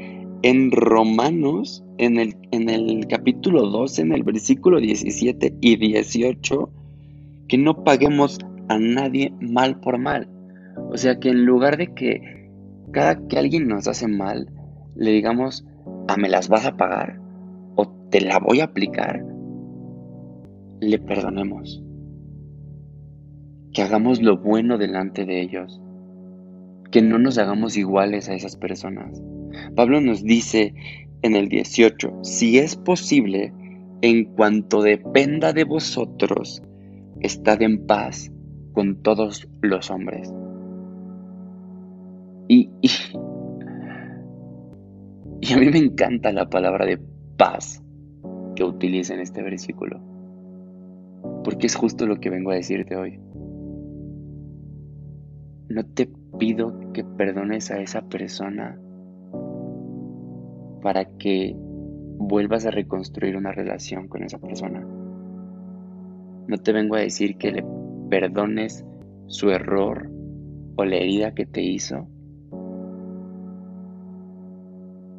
en 0.42 0.70
Romanos, 0.72 1.84
en 1.98 2.18
el, 2.18 2.36
en 2.50 2.68
el 2.68 3.06
capítulo 3.06 3.68
12, 3.68 4.02
en 4.02 4.12
el 4.12 4.22
versículo 4.22 4.80
17 4.80 5.56
y 5.60 5.76
18, 5.76 6.70
que 7.48 7.58
no 7.58 7.84
paguemos 7.84 8.38
a 8.68 8.78
nadie 8.78 9.32
mal 9.40 9.78
por 9.80 9.98
mal. 9.98 10.28
O 10.90 10.96
sea 10.96 11.18
que 11.18 11.28
en 11.28 11.44
lugar 11.44 11.76
de 11.76 11.92
que 11.94 12.50
cada 12.92 13.26
que 13.28 13.38
alguien 13.38 13.68
nos 13.68 13.86
hace 13.86 14.08
mal, 14.08 14.48
le 14.96 15.12
digamos, 15.12 15.64
ah, 16.08 16.16
me 16.16 16.28
las 16.28 16.48
vas 16.48 16.66
a 16.66 16.76
pagar 16.76 17.20
o 17.76 17.88
te 18.10 18.20
la 18.20 18.38
voy 18.38 18.60
a 18.60 18.64
aplicar, 18.64 19.24
le 20.80 20.98
perdonemos. 20.98 21.82
Que 23.72 23.82
hagamos 23.82 24.20
lo 24.22 24.38
bueno 24.38 24.78
delante 24.78 25.24
de 25.24 25.40
ellos. 25.40 25.80
Que 26.90 27.02
no 27.02 27.18
nos 27.18 27.38
hagamos 27.38 27.76
iguales 27.76 28.28
a 28.28 28.34
esas 28.34 28.56
personas. 28.56 29.22
Pablo 29.74 30.00
nos 30.00 30.22
dice 30.22 30.74
en 31.22 31.36
el 31.36 31.48
18, 31.48 32.20
si 32.22 32.58
es 32.58 32.76
posible, 32.76 33.52
en 34.02 34.24
cuanto 34.24 34.82
dependa 34.82 35.52
de 35.52 35.64
vosotros, 35.64 36.62
estad 37.20 37.62
en 37.62 37.86
paz 37.86 38.32
con 38.72 39.02
todos 39.02 39.48
los 39.60 39.90
hombres. 39.90 40.32
Y, 42.48 42.68
y, 42.82 42.90
a 45.52 45.56
mí 45.56 45.70
me 45.70 45.78
encanta 45.78 46.32
la 46.32 46.48
palabra 46.50 46.84
de 46.84 46.98
paz 47.36 47.82
que 48.56 48.64
utiliza 48.64 49.14
en 49.14 49.20
este 49.20 49.42
versículo, 49.42 50.00
porque 51.44 51.68
es 51.68 51.76
justo 51.76 52.06
lo 52.06 52.18
que 52.20 52.30
vengo 52.30 52.50
a 52.50 52.56
decirte 52.56 52.96
hoy. 52.96 53.20
No 55.72 55.86
te 55.86 56.06
pido 56.38 56.92
que 56.92 57.02
perdones 57.02 57.70
a 57.70 57.80
esa 57.80 58.02
persona 58.02 58.78
para 60.82 61.06
que 61.16 61.56
vuelvas 61.56 62.66
a 62.66 62.70
reconstruir 62.70 63.38
una 63.38 63.52
relación 63.52 64.06
con 64.06 64.22
esa 64.22 64.36
persona. 64.36 64.86
No 66.46 66.58
te 66.58 66.72
vengo 66.72 66.96
a 66.96 67.00
decir 67.00 67.38
que 67.38 67.52
le 67.52 67.64
perdones 68.10 68.84
su 69.28 69.48
error 69.48 70.10
o 70.76 70.84
la 70.84 70.96
herida 70.96 71.32
que 71.32 71.46
te 71.46 71.62
hizo 71.62 72.06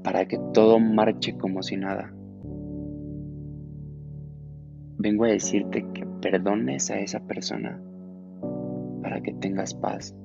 para 0.04 0.28
que 0.28 0.40
todo 0.54 0.80
marche 0.80 1.36
como 1.36 1.64
si 1.64 1.78
nada. 1.78 2.14
Vengo 5.00 5.24
a 5.24 5.30
decirte 5.30 5.84
que 5.96 6.06
perdones 6.22 6.92
a 6.92 7.00
esa 7.00 7.22
persona 7.22 7.82
para 9.02 9.20
que 9.22 9.34
tengas 9.34 9.74
paz, 9.74 10.16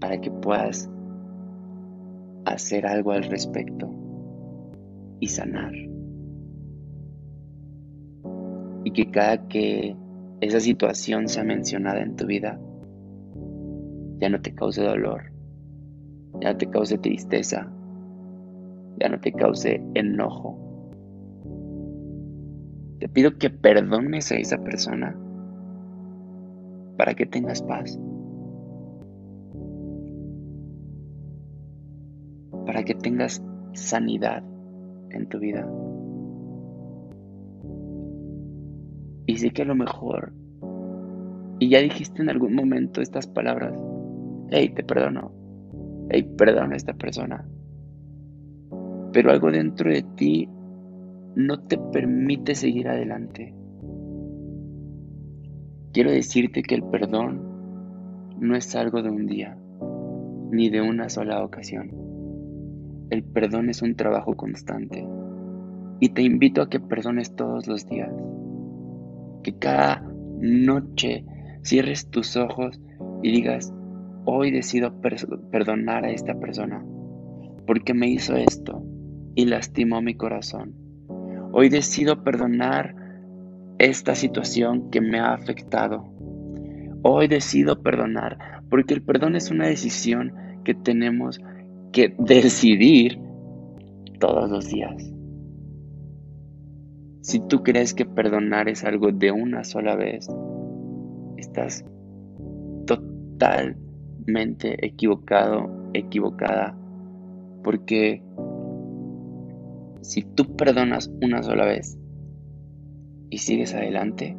para 0.00 0.20
que 0.20 0.30
puedas 0.30 0.90
hacer 2.44 2.86
algo 2.86 3.12
al 3.12 3.24
respecto 3.24 3.90
y 5.20 5.28
sanar. 5.28 5.72
Y 8.84 8.92
que 8.92 9.10
cada 9.10 9.48
que 9.48 9.96
esa 10.40 10.60
situación 10.60 11.28
sea 11.28 11.44
mencionada 11.44 12.00
en 12.00 12.14
tu 12.16 12.26
vida, 12.26 12.60
ya 14.18 14.28
no 14.28 14.40
te 14.40 14.54
cause 14.54 14.82
dolor, 14.82 15.32
ya 16.40 16.52
no 16.52 16.58
te 16.58 16.70
cause 16.70 16.98
tristeza, 16.98 17.70
ya 19.00 19.08
no 19.08 19.20
te 19.20 19.32
cause 19.32 19.82
enojo. 19.94 20.58
Te 23.00 23.08
pido 23.08 23.36
que 23.36 23.50
perdones 23.50 24.30
a 24.32 24.36
esa 24.36 24.58
persona 24.58 25.16
para 26.96 27.14
que 27.14 27.26
tengas 27.26 27.60
paz. 27.62 27.98
Para 32.76 32.84
que 32.84 32.94
tengas 32.94 33.42
sanidad 33.72 34.44
en 35.08 35.26
tu 35.30 35.38
vida. 35.38 35.66
Y 39.24 39.38
sé 39.38 39.48
que 39.48 39.62
a 39.62 39.64
lo 39.64 39.74
mejor, 39.74 40.34
y 41.58 41.70
ya 41.70 41.80
dijiste 41.80 42.20
en 42.20 42.28
algún 42.28 42.54
momento 42.54 43.00
estas 43.00 43.26
palabras, 43.28 43.82
hey, 44.50 44.74
te 44.74 44.84
perdono, 44.84 45.32
hey, 46.10 46.30
perdona 46.36 46.74
a 46.74 46.76
esta 46.76 46.92
persona. 46.92 47.48
Pero 49.10 49.30
algo 49.30 49.50
dentro 49.50 49.90
de 49.90 50.02
ti 50.14 50.46
no 51.34 51.62
te 51.62 51.78
permite 51.78 52.54
seguir 52.54 52.88
adelante. 52.88 53.54
Quiero 55.94 56.10
decirte 56.10 56.62
que 56.62 56.74
el 56.74 56.82
perdón 56.82 57.40
no 58.38 58.54
es 58.54 58.76
algo 58.76 59.00
de 59.02 59.08
un 59.08 59.24
día, 59.24 59.56
ni 60.50 60.68
de 60.68 60.82
una 60.82 61.08
sola 61.08 61.42
ocasión. 61.42 62.05
El 63.10 63.22
perdón 63.22 63.70
es 63.70 63.82
un 63.82 63.94
trabajo 63.94 64.34
constante. 64.34 65.06
Y 66.00 66.10
te 66.10 66.22
invito 66.22 66.62
a 66.62 66.68
que 66.68 66.80
perdones 66.80 67.34
todos 67.36 67.66
los 67.66 67.86
días. 67.86 68.12
Que 69.42 69.56
cada 69.58 70.02
noche 70.40 71.24
cierres 71.62 72.08
tus 72.10 72.36
ojos 72.36 72.80
y 73.22 73.32
digas, 73.32 73.72
hoy 74.24 74.50
decido 74.50 75.00
perdonar 75.50 76.04
a 76.04 76.10
esta 76.10 76.34
persona 76.38 76.84
porque 77.66 77.94
me 77.94 78.08
hizo 78.08 78.36
esto 78.36 78.82
y 79.34 79.46
lastimó 79.46 80.00
mi 80.00 80.14
corazón. 80.14 80.74
Hoy 81.52 81.68
decido 81.68 82.22
perdonar 82.22 82.94
esta 83.78 84.14
situación 84.14 84.90
que 84.90 85.00
me 85.00 85.18
ha 85.18 85.32
afectado. 85.32 86.04
Hoy 87.02 87.28
decido 87.28 87.82
perdonar 87.82 88.38
porque 88.70 88.94
el 88.94 89.02
perdón 89.02 89.36
es 89.36 89.50
una 89.50 89.66
decisión 89.66 90.32
que 90.64 90.74
tenemos 90.74 91.40
que 91.96 92.14
decidir 92.18 93.18
todos 94.20 94.50
los 94.50 94.68
días. 94.68 95.10
Si 97.22 97.40
tú 97.48 97.62
crees 97.62 97.94
que 97.94 98.04
perdonar 98.04 98.68
es 98.68 98.84
algo 98.84 99.12
de 99.12 99.32
una 99.32 99.64
sola 99.64 99.96
vez, 99.96 100.28
estás 101.38 101.86
total 102.84 103.78
mente 104.26 104.76
equivocado, 104.86 105.70
equivocada, 105.94 106.76
porque 107.64 108.22
si 110.02 110.20
tú 110.20 110.54
perdonas 110.54 111.10
una 111.22 111.42
sola 111.42 111.64
vez 111.64 111.96
y 113.30 113.38
sigues 113.38 113.74
adelante, 113.74 114.36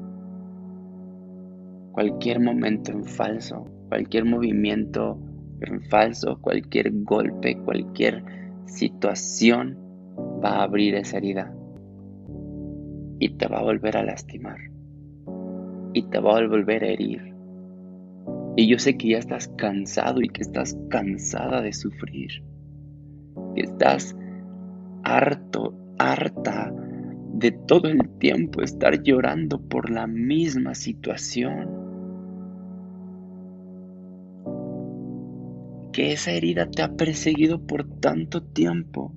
cualquier 1.92 2.40
momento 2.40 2.92
en 2.92 3.04
falso, 3.04 3.66
cualquier 3.90 4.26
movimiento 4.26 5.18
en 5.24 5.27
falso, 5.90 6.40
cualquier 6.42 6.92
golpe, 7.04 7.58
cualquier 7.58 8.24
situación 8.66 9.78
va 10.44 10.58
a 10.58 10.64
abrir 10.64 10.96
esa 10.96 11.18
herida 11.18 11.54
y 13.20 13.30
te 13.30 13.48
va 13.48 13.60
a 13.60 13.64
volver 13.64 13.98
a 13.98 14.04
lastimar 14.04 14.58
y 15.94 16.04
te 16.04 16.20
va 16.20 16.38
a 16.38 16.48
volver 16.48 16.84
a 16.84 16.88
herir 16.88 17.38
y 18.60 18.68
yo 18.68 18.80
sé 18.80 18.98
que 18.98 19.10
ya 19.10 19.20
estás 19.20 19.50
cansado 19.50 20.20
y 20.20 20.30
que 20.30 20.42
estás 20.42 20.76
cansada 20.90 21.62
de 21.62 21.72
sufrir. 21.72 22.44
Que 23.54 23.62
estás 23.62 24.18
harto, 25.04 25.76
harta 26.00 26.74
de 27.34 27.52
todo 27.52 27.88
el 27.88 28.10
tiempo 28.18 28.64
estar 28.64 29.04
llorando 29.04 29.62
por 29.62 29.92
la 29.92 30.08
misma 30.08 30.74
situación. 30.74 31.87
Que 35.98 36.12
esa 36.12 36.30
herida 36.30 36.70
te 36.70 36.84
ha 36.84 36.96
perseguido 36.96 37.66
por 37.66 37.84
tanto 37.84 38.44
tiempo 38.44 39.16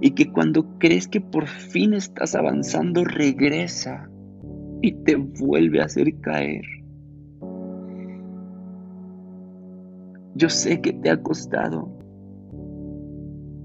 y 0.00 0.12
que 0.12 0.30
cuando 0.30 0.78
crees 0.78 1.08
que 1.08 1.20
por 1.20 1.48
fin 1.48 1.94
estás 1.94 2.36
avanzando 2.36 3.02
regresa 3.02 4.08
y 4.82 4.92
te 4.92 5.16
vuelve 5.16 5.80
a 5.80 5.86
hacer 5.86 6.20
caer. 6.20 6.62
Yo 10.36 10.48
sé 10.48 10.80
que 10.80 10.92
te 10.92 11.10
ha 11.10 11.20
costado 11.20 11.88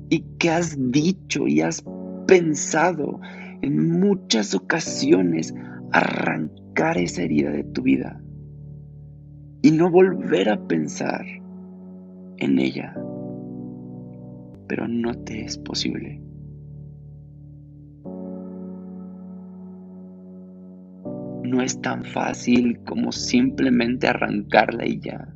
y 0.10 0.22
que 0.39 0.50
has 0.50 0.76
dicho 0.91 1.48
y 1.48 1.62
has 1.62 1.86
pensado 2.26 3.19
en 3.62 4.00
muchas 4.00 4.56
ocasiones 4.56 5.54
arrancar 5.91 6.98
esa 6.98 7.22
herida 7.22 7.52
de 7.52 7.65
tu 7.65 7.84
vida 7.84 8.19
y 9.62 9.69
no 9.69 9.91
volver 9.91 10.50
a 10.50 10.67
pensar 10.67 11.38
en 12.39 12.60
ella. 12.60 12.93
Pero 14.67 14.88
no 14.88 15.13
te 15.23 15.45
es 15.45 15.58
posible. 15.58 16.21
No 21.43 21.62
es 21.62 21.82
tan 21.82 22.04
fácil 22.04 22.80
como 22.86 23.12
simplemente 23.12 24.08
arrancarla 24.08 24.86
y 24.86 24.99
ya. 24.99 25.34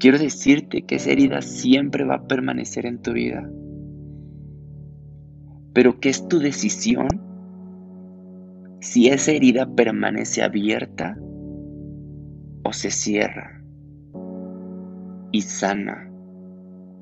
Quiero 0.00 0.18
decirte 0.18 0.82
que 0.82 0.96
esa 0.96 1.10
herida 1.10 1.42
siempre 1.42 2.04
va 2.04 2.16
a 2.16 2.26
permanecer 2.26 2.86
en 2.86 3.02
tu 3.02 3.12
vida, 3.12 3.48
pero 5.74 6.00
que 6.00 6.08
es 6.08 6.26
tu 6.26 6.38
decisión 6.38 7.08
si 8.80 9.08
esa 9.08 9.32
herida 9.32 9.66
permanece 9.74 10.42
abierta 10.42 11.18
o 12.64 12.72
se 12.72 12.90
cierra 12.90 13.59
y 15.32 15.42
sana. 15.42 16.10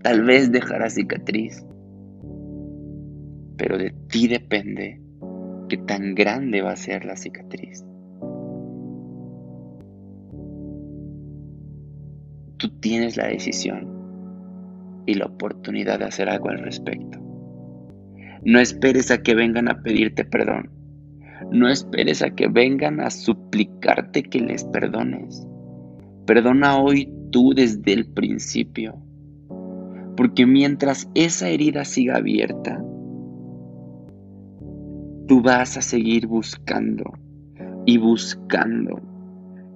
Tal 0.02 0.22
vez 0.22 0.52
dejará 0.52 0.90
cicatriz, 0.90 1.64
pero 3.56 3.76
de 3.78 3.90
ti 4.08 4.28
depende 4.28 5.00
qué 5.68 5.76
tan 5.76 6.14
grande 6.14 6.62
va 6.62 6.72
a 6.72 6.76
ser 6.76 7.04
la 7.04 7.16
cicatriz. 7.16 7.84
Tú 12.56 12.68
tienes 12.80 13.16
la 13.16 13.26
decisión 13.26 13.98
y 15.06 15.14
la 15.14 15.26
oportunidad 15.26 15.98
de 15.98 16.06
hacer 16.06 16.28
algo 16.28 16.48
al 16.48 16.58
respecto. 16.58 17.18
No 18.42 18.60
esperes 18.60 19.10
a 19.10 19.22
que 19.22 19.34
vengan 19.34 19.68
a 19.68 19.82
pedirte 19.82 20.24
perdón. 20.24 20.70
No 21.52 21.68
esperes 21.68 22.22
a 22.22 22.30
que 22.30 22.48
vengan 22.48 23.00
a 23.00 23.10
suplicarte 23.10 24.22
que 24.22 24.40
les 24.40 24.64
perdones. 24.64 25.46
Perdona 26.26 26.78
hoy 26.78 27.12
tú 27.30 27.52
desde 27.54 27.92
el 27.92 28.06
principio. 28.06 28.96
Porque 30.16 30.46
mientras 30.46 31.08
esa 31.14 31.48
herida 31.48 31.84
siga 31.84 32.16
abierta, 32.16 32.84
tú 35.26 35.42
vas 35.42 35.76
a 35.76 35.82
seguir 35.82 36.26
buscando 36.26 37.04
y 37.86 37.98
buscando 37.98 39.00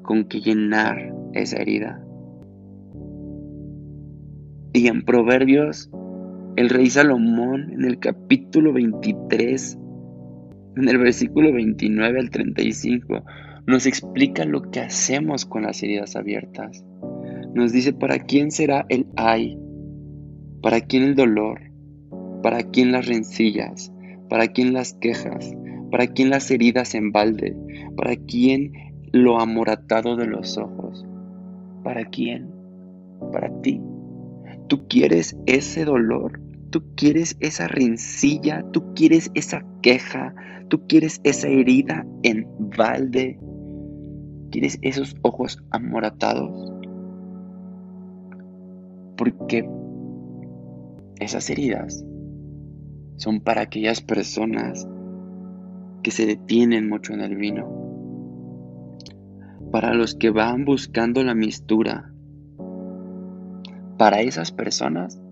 con 0.02 0.24
que 0.24 0.40
llenar 0.40 1.14
esa 1.34 1.56
herida. 1.56 2.04
Y 4.72 4.88
en 4.88 5.02
Proverbios, 5.04 5.90
el 6.56 6.70
rey 6.70 6.88
Salomón, 6.88 7.72
en 7.72 7.84
el 7.84 7.98
capítulo 7.98 8.72
23, 8.72 9.78
en 10.76 10.88
el 10.88 10.98
versículo 10.98 11.52
29 11.52 12.18
al 12.18 12.30
35, 12.30 13.22
nos 13.66 13.86
explica 13.86 14.44
lo 14.44 14.62
que 14.62 14.80
hacemos 14.80 15.44
con 15.44 15.62
las 15.62 15.82
heridas 15.82 16.16
abiertas. 16.16 16.84
Nos 17.54 17.72
dice, 17.72 17.92
¿para 17.92 18.18
quién 18.18 18.50
será 18.50 18.86
el 18.88 19.06
ay? 19.16 19.58
¿Para 20.62 20.80
quién 20.80 21.02
el 21.02 21.14
dolor? 21.14 21.60
¿Para 22.42 22.62
quién 22.62 22.92
las 22.92 23.06
rencillas? 23.06 23.92
¿Para 24.28 24.48
quién 24.48 24.72
las 24.72 24.94
quejas? 24.94 25.54
¿Para 25.90 26.06
quién 26.06 26.30
las 26.30 26.50
heridas 26.50 26.94
en 26.94 27.12
balde? 27.12 27.54
¿Para 27.96 28.16
quién 28.16 28.72
lo 29.12 29.38
amoratado 29.38 30.16
de 30.16 30.26
los 30.26 30.56
ojos? 30.56 31.04
¿Para 31.84 32.06
quién? 32.06 32.50
Para 33.32 33.50
ti. 33.60 33.80
¿Tú 34.68 34.88
quieres 34.88 35.36
ese 35.44 35.84
dolor? 35.84 36.40
¿Tú 36.70 36.82
quieres 36.96 37.36
esa 37.40 37.68
rencilla? 37.68 38.64
¿Tú 38.72 38.94
quieres 38.94 39.30
esa 39.34 39.62
queja? 39.82 40.34
¿Tú 40.68 40.86
quieres 40.86 41.20
esa 41.24 41.48
herida 41.48 42.06
en 42.22 42.46
balde? 42.78 43.38
¿Quieres 44.50 44.78
esos 44.80 45.14
ojos 45.20 45.62
amoratados? 45.70 46.81
Porque 49.22 49.64
esas 51.20 51.48
heridas 51.48 52.04
son 53.18 53.40
para 53.40 53.60
aquellas 53.60 54.00
personas 54.00 54.88
que 56.02 56.10
se 56.10 56.26
detienen 56.26 56.88
mucho 56.88 57.12
en 57.12 57.20
el 57.20 57.36
vino, 57.36 57.70
para 59.70 59.94
los 59.94 60.16
que 60.16 60.30
van 60.30 60.64
buscando 60.64 61.22
la 61.22 61.36
mistura, 61.36 62.12
para 63.96 64.22
esas 64.22 64.50
personas 64.50 65.22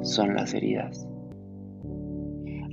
son 0.00 0.34
las 0.34 0.54
heridas. 0.54 1.06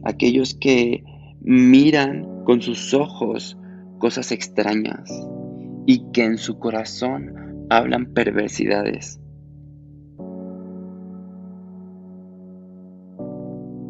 Aquellos 0.06 0.54
que 0.54 1.04
miran 1.42 2.46
con 2.46 2.62
sus 2.62 2.94
ojos 2.94 3.58
cosas 4.00 4.32
extrañas 4.32 5.12
y 5.86 6.10
que 6.14 6.24
en 6.24 6.38
su 6.38 6.58
corazón 6.58 7.68
hablan 7.70 8.14
perversidades. 8.14 9.20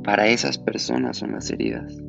Para 0.04 0.28
esas 0.28 0.58
personas 0.58 1.18
son 1.18 1.32
las 1.32 1.50
heridas. 1.50 2.02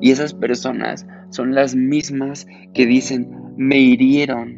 Y 0.00 0.10
esas 0.10 0.34
personas 0.34 1.06
son 1.30 1.54
las 1.54 1.74
mismas 1.74 2.46
que 2.74 2.86
dicen, 2.86 3.30
me 3.56 3.78
hirieron, 3.78 4.56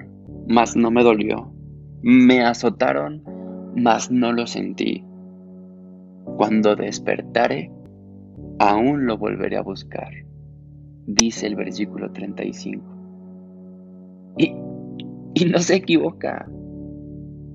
mas 0.48 0.76
no 0.76 0.90
me 0.90 1.02
dolió. 1.02 1.52
Me 2.02 2.44
azotaron, 2.44 3.22
mas 3.76 4.10
no 4.10 4.32
lo 4.32 4.46
sentí. 4.46 5.04
Cuando 6.36 6.76
despertare, 6.76 7.70
aún 8.58 9.06
lo 9.06 9.18
volveré 9.18 9.56
a 9.56 9.62
buscar, 9.62 10.12
dice 11.06 11.46
el 11.46 11.56
versículo 11.56 12.10
35. 12.12 12.84
Y, 14.38 14.54
y 15.34 15.44
no 15.46 15.58
se 15.58 15.76
equivoca. 15.76 16.48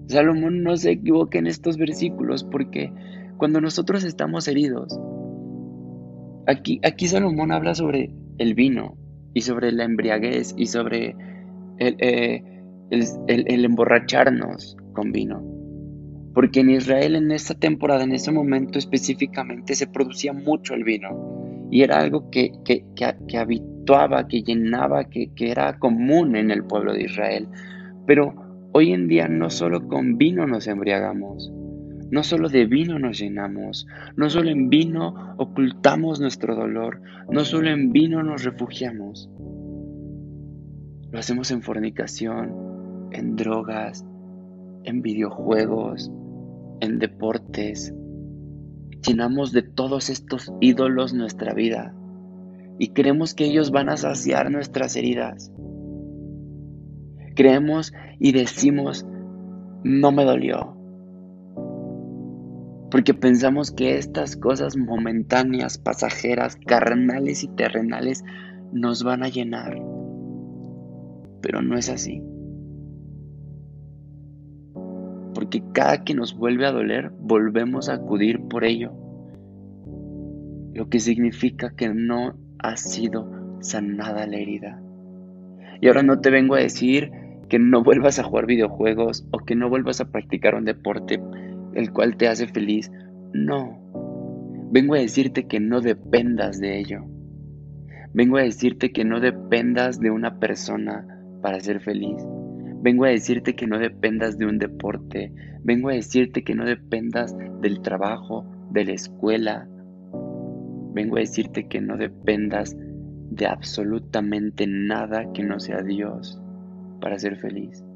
Salomón 0.08 0.64
no 0.64 0.76
se 0.78 0.92
equivoca 0.92 1.40
en 1.40 1.48
estos 1.48 1.78
versículos 1.78 2.44
porque 2.46 2.92
cuando 3.38 3.62
nosotros 3.62 4.04
estamos 4.04 4.48
heridos, 4.48 5.00
aquí, 6.48 7.08
Salomón 7.08 7.52
habla 7.52 7.76
sobre 7.76 8.12
el 8.38 8.54
vino 8.56 8.98
y 9.34 9.42
sobre 9.42 9.72
la 9.72 9.84
embriaguez 9.84 10.54
y 10.58 10.68
sobre 10.68 11.16
el, 11.78 11.96
eh, 12.00 12.44
emborracharnos 12.90 14.78
con 14.94 15.12
vino. 15.12 15.44
Porque 16.34 16.62
en 16.62 16.70
Israel 16.70 17.16
en 17.16 17.32
esta 17.32 17.56
temporada, 17.56 18.04
en 18.04 18.14
ese 18.14 18.32
momento 18.32 18.78
específicamente, 18.78 19.76
se 19.76 19.88
producía 19.88 20.34
mucho 20.34 20.74
el 20.74 20.84
vino. 20.84 21.68
Y 21.72 21.82
era 21.82 22.00
algo 22.00 22.30
que, 22.30 22.52
que, 22.64 22.86
que, 22.96 23.38
habituaba, 23.38 24.28
que 24.28 24.42
llenaba, 24.44 25.06
que, 25.06 25.34
que 25.36 25.52
era 25.52 25.78
común 25.80 26.36
en 26.36 26.52
el 26.52 26.64
pueblo 26.64 26.94
de 26.94 27.04
Israel. 27.04 27.48
Pero 28.06 28.36
hoy 28.72 28.94
en 28.94 29.08
día 29.08 29.28
no 29.28 29.50
solo 29.50 29.88
con 29.88 30.18
vino 30.18 30.46
nos 30.46 30.68
embriagamos, 30.68 31.52
no 32.10 32.24
solo 32.24 32.50
de 32.50 32.66
vino 32.66 33.00
nos 33.00 33.20
llenamos, 33.20 33.88
no 34.16 34.30
solo 34.30 34.50
en 34.50 34.70
vino 34.70 35.36
ocultamos 35.38 36.20
nuestro 36.20 36.56
dolor, 36.56 37.02
no 37.30 37.44
solo 37.44 37.70
en 37.70 37.92
vino 37.92 38.24
nos 38.24 38.44
refugiamos. 38.44 39.30
Lo 41.12 41.20
hacemos 41.20 41.52
en 41.52 41.62
fornicación, 41.62 43.10
en 43.12 43.36
drogas, 43.36 44.06
en 44.84 45.02
videojuegos, 45.02 46.12
en 46.80 47.00
deportes. 47.00 47.94
Llenamos 49.06 49.52
de 49.52 49.64
todos 49.64 50.10
estos 50.10 50.52
ídolos 50.62 51.14
nuestra 51.14 51.54
vida 51.54 51.94
y 52.80 52.90
creemos 52.90 53.34
que 53.34 53.46
ellos 53.46 53.72
van 53.72 53.90
a 53.90 53.98
saciar 53.98 54.52
nuestras 54.52 54.96
heridas. 54.96 55.52
Creemos 57.36 57.94
y 58.20 58.32
decimos, 58.32 59.06
no 59.84 60.12
me 60.12 60.26
dolió, 60.26 60.77
porque 62.90 63.14
pensamos 63.14 63.72
que 63.72 63.98
estas 63.98 64.38
cosas 64.38 64.78
momentáneas, 64.78 65.78
pasajeras, 65.78 66.56
carnales 66.56 67.44
y 67.44 67.50
terrenales 67.50 68.24
nos 68.72 69.04
van 69.04 69.24
a 69.24 69.30
llenar. 69.30 69.78
Pero 71.42 71.62
no 71.62 71.78
es 71.78 71.90
así. 71.90 72.24
Porque 75.34 75.62
cada 75.74 76.04
que 76.04 76.16
nos 76.16 76.36
vuelve 76.38 76.66
a 76.66 76.72
doler, 76.72 77.12
volvemos 77.20 77.90
a 77.90 77.96
acudir 77.96 78.42
por 78.48 78.64
ello. 78.64 78.92
Lo 80.74 80.90
que 80.90 81.00
significa 81.00 81.72
que 81.76 81.90
no 81.90 82.36
ha 82.60 82.78
sido 82.78 83.58
sanada 83.60 84.26
la 84.28 84.38
herida. 84.38 84.82
Y 85.82 85.88
ahora 85.88 86.04
no 86.04 86.20
te 86.22 86.30
vengo 86.30 86.56
a 86.56 86.60
decir 86.60 87.12
que 87.50 87.60
no 87.60 87.84
vuelvas 87.84 88.18
a 88.20 88.24
jugar 88.24 88.46
videojuegos 88.46 89.28
o 89.32 89.40
que 89.40 89.56
no 89.56 89.70
vuelvas 89.70 90.02
a 90.02 90.06
practicar 90.06 90.56
un 90.56 90.66
deporte 90.66 91.22
el 91.78 91.92
cual 91.92 92.18
te 92.18 92.28
hace 92.28 92.48
feliz. 92.48 92.92
No. 93.34 93.80
Vengo 94.72 94.96
a 94.96 95.00
decirte 95.00 95.48
que 95.48 95.60
no 95.60 95.80
dependas 95.80 96.60
de 96.60 96.80
ello. 96.80 97.06
Vengo 98.14 98.38
a 98.38 98.42
decirte 98.42 98.92
que 98.92 99.06
no 99.06 99.20
dependas 99.20 100.00
de 100.00 100.10
una 100.10 100.40
persona 100.40 101.06
para 101.42 101.60
ser 101.60 101.80
feliz. 101.80 102.18
Vengo 102.82 103.06
a 103.06 103.10
decirte 103.10 103.56
que 103.56 103.68
no 103.68 103.78
dependas 103.78 104.40
de 104.40 104.48
un 104.48 104.58
deporte. 104.58 105.32
Vengo 105.64 105.90
a 105.90 105.94
decirte 105.94 106.44
que 106.44 106.56
no 106.56 106.66
dependas 106.66 107.36
del 107.62 107.82
trabajo, 107.82 108.46
de 108.72 108.86
la 108.86 108.94
escuela. 108.94 109.68
Vengo 110.94 111.18
a 111.18 111.20
decirte 111.20 111.68
que 111.68 111.80
no 111.80 111.96
dependas 111.96 112.76
de 113.30 113.46
absolutamente 113.46 114.66
nada 114.66 115.32
que 115.32 115.44
no 115.44 115.60
sea 115.60 115.84
Dios 115.84 116.42
para 117.00 117.20
ser 117.20 117.38
feliz. 117.38 117.87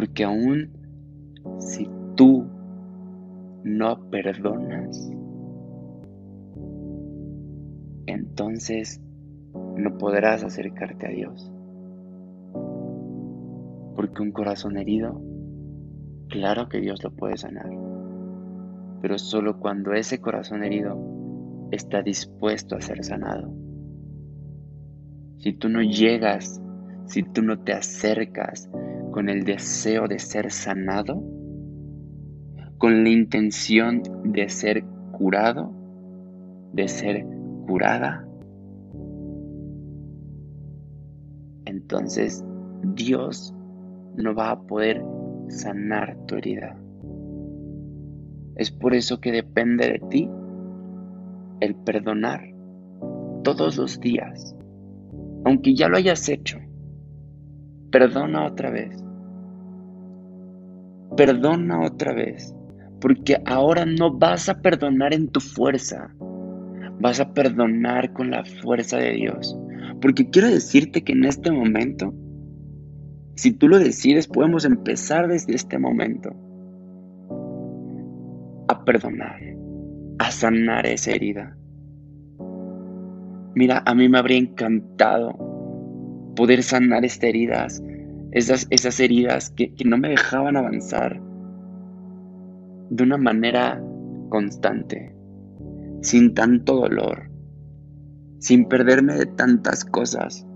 Porque 0.00 0.24
aún 0.24 0.70
si 1.58 1.86
tú 2.16 2.46
no 3.62 4.08
perdonas, 4.08 5.12
entonces 8.06 9.02
no 9.76 9.98
podrás 9.98 10.42
acercarte 10.42 11.06
a 11.06 11.10
Dios. 11.10 11.52
Porque 13.94 14.22
un 14.22 14.32
corazón 14.32 14.78
herido, 14.78 15.20
claro 16.30 16.70
que 16.70 16.80
Dios 16.80 17.04
lo 17.04 17.10
puede 17.10 17.36
sanar. 17.36 17.68
Pero 19.02 19.18
solo 19.18 19.60
cuando 19.60 19.92
ese 19.92 20.18
corazón 20.18 20.64
herido 20.64 20.96
está 21.72 22.00
dispuesto 22.00 22.74
a 22.74 22.80
ser 22.80 23.04
sanado. 23.04 23.52
Si 25.40 25.52
tú 25.52 25.68
no 25.68 25.82
llegas, 25.82 26.58
si 27.04 27.22
tú 27.22 27.42
no 27.42 27.58
te 27.58 27.74
acercas, 27.74 28.70
con 29.12 29.28
el 29.28 29.44
deseo 29.44 30.08
de 30.08 30.18
ser 30.18 30.50
sanado, 30.50 31.22
con 32.78 33.02
la 33.04 33.10
intención 33.10 34.02
de 34.24 34.48
ser 34.48 34.84
curado, 35.12 35.72
de 36.72 36.88
ser 36.88 37.26
curada, 37.66 38.26
entonces 41.90 42.44
Dios 42.94 43.54
no 44.16 44.34
va 44.34 44.50
a 44.50 44.60
poder 44.60 45.02
sanar 45.48 46.16
tu 46.26 46.36
herida. 46.36 46.76
Es 48.54 48.70
por 48.70 48.94
eso 48.94 49.20
que 49.20 49.32
depende 49.32 49.88
de 49.88 49.98
ti 50.08 50.30
el 51.60 51.74
perdonar 51.74 52.42
todos 53.42 53.76
los 53.76 54.00
días, 54.00 54.54
aunque 55.44 55.74
ya 55.74 55.88
lo 55.88 55.96
hayas 55.96 56.28
hecho. 56.28 56.58
Perdona 57.90 58.46
otra 58.46 58.70
vez. 58.70 58.99
Perdona 61.20 61.82
otra 61.82 62.14
vez, 62.14 62.54
porque 62.98 63.36
ahora 63.44 63.84
no 63.84 64.16
vas 64.16 64.48
a 64.48 64.62
perdonar 64.62 65.12
en 65.12 65.28
tu 65.28 65.38
fuerza, 65.38 66.14
vas 66.98 67.20
a 67.20 67.34
perdonar 67.34 68.14
con 68.14 68.30
la 68.30 68.42
fuerza 68.62 68.96
de 68.96 69.12
Dios. 69.12 69.54
Porque 70.00 70.30
quiero 70.30 70.48
decirte 70.48 71.04
que 71.04 71.12
en 71.12 71.26
este 71.26 71.50
momento, 71.50 72.14
si 73.36 73.52
tú 73.52 73.68
lo 73.68 73.78
decides, 73.78 74.28
podemos 74.28 74.64
empezar 74.64 75.28
desde 75.28 75.54
este 75.54 75.78
momento 75.78 76.30
a 78.68 78.82
perdonar, 78.86 79.42
a 80.20 80.30
sanar 80.30 80.86
esa 80.86 81.10
herida. 81.10 81.54
Mira, 83.54 83.82
a 83.84 83.94
mí 83.94 84.08
me 84.08 84.16
habría 84.16 84.38
encantado 84.38 85.34
poder 86.34 86.62
sanar 86.62 87.04
estas 87.04 87.28
heridas, 87.28 87.82
esas, 88.32 88.66
esas 88.70 89.00
heridas 89.00 89.50
que, 89.50 89.74
que 89.74 89.84
no 89.84 89.98
me 89.98 90.10
dejaban 90.10 90.56
avanzar 90.56 91.20
de 92.90 93.04
una 93.04 93.16
manera 93.16 93.82
constante, 94.28 95.14
sin 96.02 96.34
tanto 96.34 96.76
dolor, 96.76 97.30
sin 98.38 98.66
perderme 98.66 99.14
de 99.14 99.26
tantas 99.26 99.84
cosas. 99.84 100.46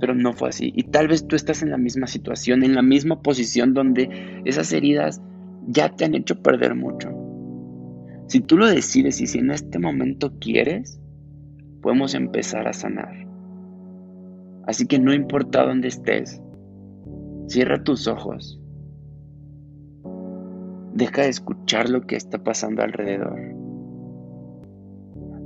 Pero 0.00 0.14
no 0.14 0.32
fue 0.32 0.50
así. 0.50 0.72
Y 0.76 0.84
tal 0.84 1.08
vez 1.08 1.26
tú 1.26 1.36
estás 1.36 1.62
en 1.62 1.70
la 1.70 1.78
misma 1.78 2.06
situación, 2.06 2.62
en 2.62 2.74
la 2.74 2.82
misma 2.82 3.20
posición 3.20 3.74
donde 3.74 4.08
esas 4.44 4.72
heridas 4.72 5.20
ya 5.66 5.94
te 5.94 6.04
han 6.04 6.14
hecho 6.14 6.40
perder 6.42 6.74
mucho. 6.74 7.10
Si 8.28 8.40
tú 8.40 8.56
lo 8.56 8.66
decides 8.66 9.20
y 9.20 9.26
si 9.26 9.38
en 9.38 9.50
este 9.50 9.78
momento 9.78 10.38
quieres, 10.38 11.00
podemos 11.82 12.14
empezar 12.14 12.68
a 12.68 12.72
sanar. 12.72 13.27
Así 14.68 14.86
que 14.86 14.98
no 14.98 15.14
importa 15.14 15.64
dónde 15.64 15.88
estés, 15.88 16.42
cierra 17.46 17.82
tus 17.82 18.06
ojos. 18.06 18.60
Deja 20.92 21.22
de 21.22 21.30
escuchar 21.30 21.88
lo 21.88 22.02
que 22.02 22.16
está 22.16 22.44
pasando 22.44 22.82
alrededor. 22.82 23.40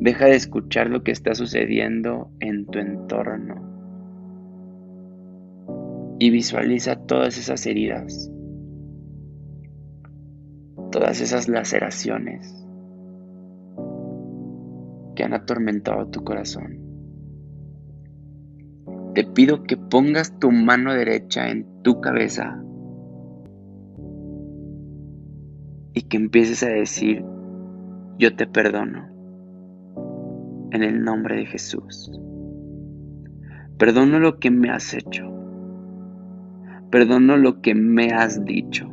Deja 0.00 0.24
de 0.24 0.34
escuchar 0.34 0.90
lo 0.90 1.04
que 1.04 1.12
está 1.12 1.36
sucediendo 1.36 2.32
en 2.40 2.66
tu 2.66 2.80
entorno. 2.80 3.62
Y 6.18 6.30
visualiza 6.30 6.96
todas 7.06 7.38
esas 7.38 7.64
heridas, 7.64 8.28
todas 10.90 11.20
esas 11.20 11.48
laceraciones 11.48 12.52
que 15.14 15.22
han 15.22 15.32
atormentado 15.32 16.08
tu 16.08 16.24
corazón. 16.24 16.91
Te 19.14 19.24
pido 19.24 19.64
que 19.64 19.76
pongas 19.76 20.38
tu 20.38 20.50
mano 20.50 20.94
derecha 20.94 21.50
en 21.50 21.66
tu 21.82 22.00
cabeza 22.00 22.62
y 25.92 26.00
que 26.08 26.16
empieces 26.16 26.62
a 26.62 26.70
decir, 26.70 27.22
yo 28.18 28.34
te 28.34 28.46
perdono, 28.46 29.06
en 30.70 30.82
el 30.82 31.04
nombre 31.04 31.36
de 31.36 31.44
Jesús. 31.44 32.10
Perdono 33.76 34.18
lo 34.18 34.38
que 34.38 34.50
me 34.50 34.70
has 34.70 34.94
hecho. 34.94 35.30
Perdono 36.90 37.36
lo 37.36 37.60
que 37.60 37.74
me 37.74 38.12
has 38.12 38.42
dicho. 38.46 38.88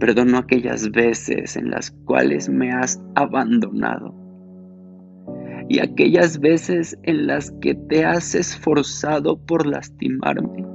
Perdono 0.00 0.38
aquellas 0.38 0.90
veces 0.92 1.58
en 1.58 1.70
las 1.70 1.90
cuales 1.90 2.48
me 2.48 2.72
has 2.72 3.02
abandonado 3.14 4.23
y 5.68 5.78
aquellas 5.80 6.38
veces 6.40 6.98
en 7.02 7.26
las 7.26 7.50
que 7.60 7.74
te 7.74 8.04
has 8.04 8.34
esforzado 8.34 9.38
por 9.38 9.66
lastimarme. 9.66 10.66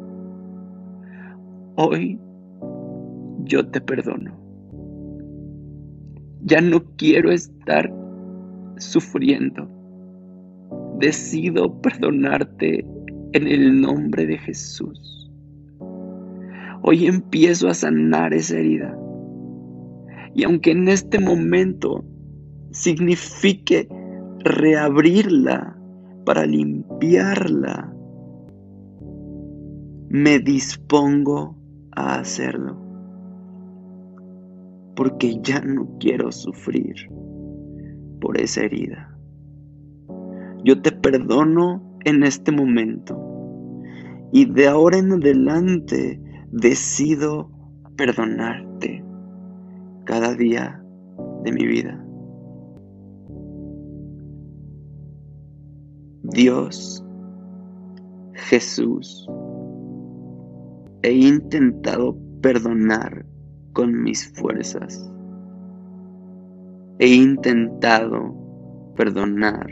Hoy 1.75 2.19
yo 3.43 3.67
te 3.67 3.81
perdono. 3.81 4.37
Ya 6.41 6.61
no 6.61 6.83
quiero 6.97 7.31
estar 7.31 7.91
sufriendo. 8.77 9.69
Decido 10.99 11.79
perdonarte 11.81 12.85
en 13.33 13.47
el 13.47 13.79
nombre 13.81 14.25
de 14.25 14.37
Jesús. 14.37 15.31
Hoy 16.81 17.07
empiezo 17.07 17.67
a 17.67 17.73
sanar 17.73 18.33
esa 18.33 18.57
herida. 18.57 18.97
Y 20.33 20.43
aunque 20.43 20.71
en 20.71 20.87
este 20.87 21.19
momento 21.19 22.03
signifique 22.71 23.87
reabrirla 24.43 25.77
para 26.25 26.45
limpiarla, 26.45 27.93
me 30.09 30.39
dispongo 30.39 31.55
a 31.91 32.15
hacerlo. 32.15 32.77
Porque 34.95 35.39
ya 35.41 35.61
no 35.61 35.97
quiero 35.99 36.31
sufrir 36.31 36.95
por 38.19 38.39
esa 38.39 38.61
herida. 38.61 39.17
Yo 40.63 40.81
te 40.81 40.91
perdono 40.91 41.97
en 42.05 42.23
este 42.23 42.51
momento 42.51 43.17
y 44.31 44.45
de 44.45 44.67
ahora 44.67 44.97
en 44.97 45.13
adelante 45.13 46.21
decido 46.51 47.49
perdonarte 47.95 49.03
cada 50.05 50.33
día 50.33 50.83
de 51.43 51.51
mi 51.51 51.65
vida. 51.65 52.08
Dios, 56.23 57.01
Jesús, 58.33 59.25
he 61.01 61.13
intentado 61.13 62.17
perdonar 62.41 63.25
con 63.71 64.03
mis 64.03 64.27
fuerzas. 64.33 65.09
He 66.99 67.07
intentado 67.07 68.35
perdonar 68.97 69.65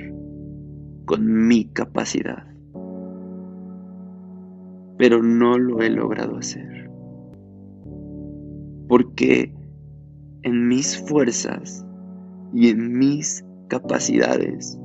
con 1.04 1.48
mi 1.48 1.66
capacidad, 1.66 2.46
pero 4.98 5.22
no 5.22 5.58
lo 5.58 5.82
he 5.82 5.90
logrado 5.90 6.38
hacer. 6.38 6.90
Porque 8.88 9.54
en 10.44 10.70
mis 10.70 10.98
fuerzas 11.10 11.86
y 12.54 12.70
en 12.70 12.98
mis 12.98 13.44
capacidades 13.68 14.80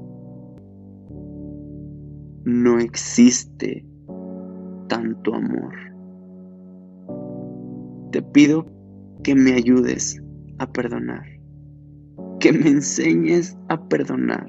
no 2.44 2.78
existe 2.78 3.84
tanto 4.88 5.34
amor. 5.34 5.74
Te 8.10 8.22
pido 8.22 8.66
que 9.22 9.34
me 9.34 9.52
ayudes 9.52 10.20
a 10.58 10.70
perdonar, 10.70 11.24
que 12.40 12.52
me 12.52 12.68
enseñes 12.68 13.56
a 13.68 13.88
perdonar 13.88 14.46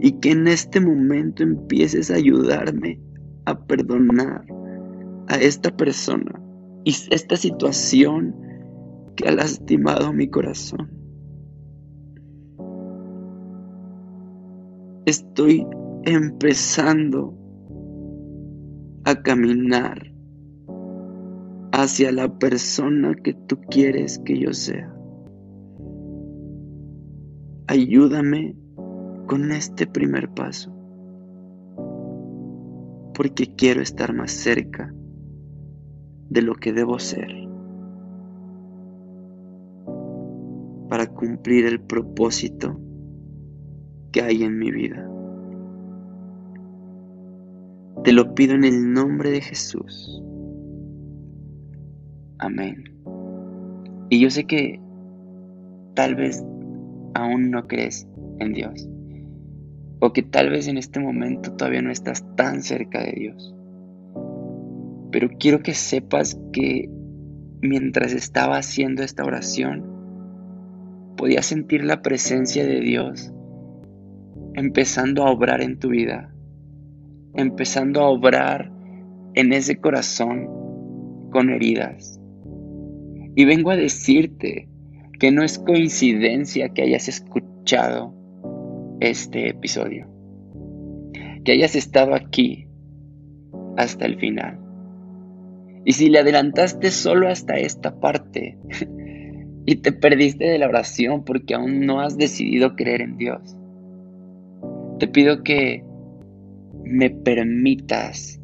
y 0.00 0.12
que 0.20 0.32
en 0.32 0.48
este 0.48 0.80
momento 0.80 1.42
empieces 1.42 2.10
a 2.10 2.16
ayudarme 2.16 3.00
a 3.46 3.58
perdonar 3.66 4.44
a 5.28 5.36
esta 5.36 5.70
persona 5.70 6.40
y 6.84 6.94
esta 7.10 7.36
situación 7.36 8.34
que 9.16 9.28
ha 9.28 9.32
lastimado 9.32 10.12
mi 10.12 10.28
corazón. 10.28 10.90
Estoy 15.06 15.66
empezando 16.06 17.34
a 19.04 19.22
caminar 19.22 20.12
hacia 21.72 22.12
la 22.12 22.38
persona 22.38 23.14
que 23.14 23.32
tú 23.32 23.58
quieres 23.70 24.18
que 24.18 24.38
yo 24.38 24.52
sea. 24.52 24.94
Ayúdame 27.66 28.54
con 29.26 29.50
este 29.50 29.86
primer 29.86 30.28
paso, 30.28 30.70
porque 33.14 33.54
quiero 33.56 33.80
estar 33.80 34.12
más 34.12 34.30
cerca 34.30 34.94
de 36.28 36.42
lo 36.42 36.54
que 36.54 36.74
debo 36.74 36.98
ser 36.98 37.30
para 40.90 41.06
cumplir 41.06 41.64
el 41.64 41.80
propósito 41.80 42.78
que 44.12 44.20
hay 44.20 44.42
en 44.42 44.58
mi 44.58 44.70
vida. 44.70 45.10
Te 48.04 48.12
lo 48.12 48.34
pido 48.34 48.54
en 48.54 48.64
el 48.64 48.92
nombre 48.92 49.30
de 49.30 49.40
Jesús. 49.40 50.22
Amén. 52.38 52.84
Y 54.10 54.20
yo 54.20 54.28
sé 54.28 54.44
que 54.44 54.78
tal 55.94 56.14
vez 56.14 56.44
aún 57.14 57.50
no 57.50 57.66
crees 57.66 58.06
en 58.40 58.52
Dios. 58.52 58.86
O 60.00 60.12
que 60.12 60.22
tal 60.22 60.50
vez 60.50 60.68
en 60.68 60.76
este 60.76 61.00
momento 61.00 61.52
todavía 61.54 61.80
no 61.80 61.90
estás 61.90 62.22
tan 62.36 62.62
cerca 62.62 63.02
de 63.02 63.12
Dios. 63.12 63.54
Pero 65.10 65.30
quiero 65.38 65.60
que 65.60 65.72
sepas 65.72 66.38
que 66.52 66.90
mientras 67.62 68.12
estaba 68.12 68.58
haciendo 68.58 69.02
esta 69.02 69.24
oración, 69.24 69.82
podía 71.16 71.40
sentir 71.40 71.84
la 71.84 72.02
presencia 72.02 72.66
de 72.66 72.80
Dios 72.80 73.32
empezando 74.54 75.24
a 75.24 75.30
obrar 75.30 75.62
en 75.62 75.78
tu 75.78 75.88
vida, 75.88 76.33
empezando 77.34 78.00
a 78.00 78.08
obrar 78.08 78.70
en 79.34 79.52
ese 79.52 79.76
corazón 79.76 80.48
con 81.30 81.50
heridas. 81.50 82.20
Y 83.36 83.44
vengo 83.44 83.70
a 83.70 83.76
decirte 83.76 84.68
que 85.18 85.32
no 85.32 85.42
es 85.42 85.58
coincidencia 85.58 86.68
que 86.68 86.82
hayas 86.82 87.08
escuchado 87.08 88.14
este 89.00 89.48
episodio, 89.48 90.06
que 91.44 91.52
hayas 91.52 91.74
estado 91.74 92.14
aquí 92.14 92.68
hasta 93.76 94.06
el 94.06 94.18
final. 94.18 94.58
Y 95.84 95.92
si 95.92 96.08
le 96.08 96.20
adelantaste 96.20 96.90
solo 96.90 97.28
hasta 97.28 97.54
esta 97.54 97.98
parte 98.00 98.56
y 99.66 99.76
te 99.76 99.92
perdiste 99.92 100.44
de 100.44 100.58
la 100.58 100.68
oración 100.68 101.24
porque 101.24 101.54
aún 101.54 101.80
no 101.80 102.00
has 102.00 102.16
decidido 102.16 102.76
creer 102.76 103.02
en 103.02 103.16
Dios, 103.16 103.56
te 104.98 105.08
pido 105.08 105.42
que 105.42 105.84
me 106.84 107.08
permitas 107.08 108.40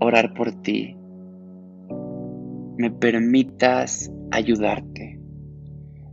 orar 0.00 0.34
por 0.34 0.52
ti, 0.62 0.96
me 2.76 2.90
permitas 2.90 4.12
ayudarte, 4.32 5.20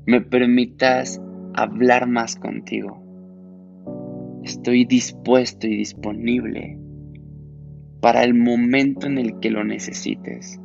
me 0.06 0.22
permitas 0.22 1.20
hablar 1.56 2.08
más 2.08 2.36
contigo. 2.36 3.04
Estoy 4.44 4.86
dispuesto 4.86 5.68
y 5.68 5.76
disponible 5.78 6.78
para 8.00 8.24
el 8.24 8.36
momento 8.36 9.08
en 9.08 9.18
el 9.18 9.40
que 9.40 9.50
lo 9.50 9.64
necesites. 9.64 10.60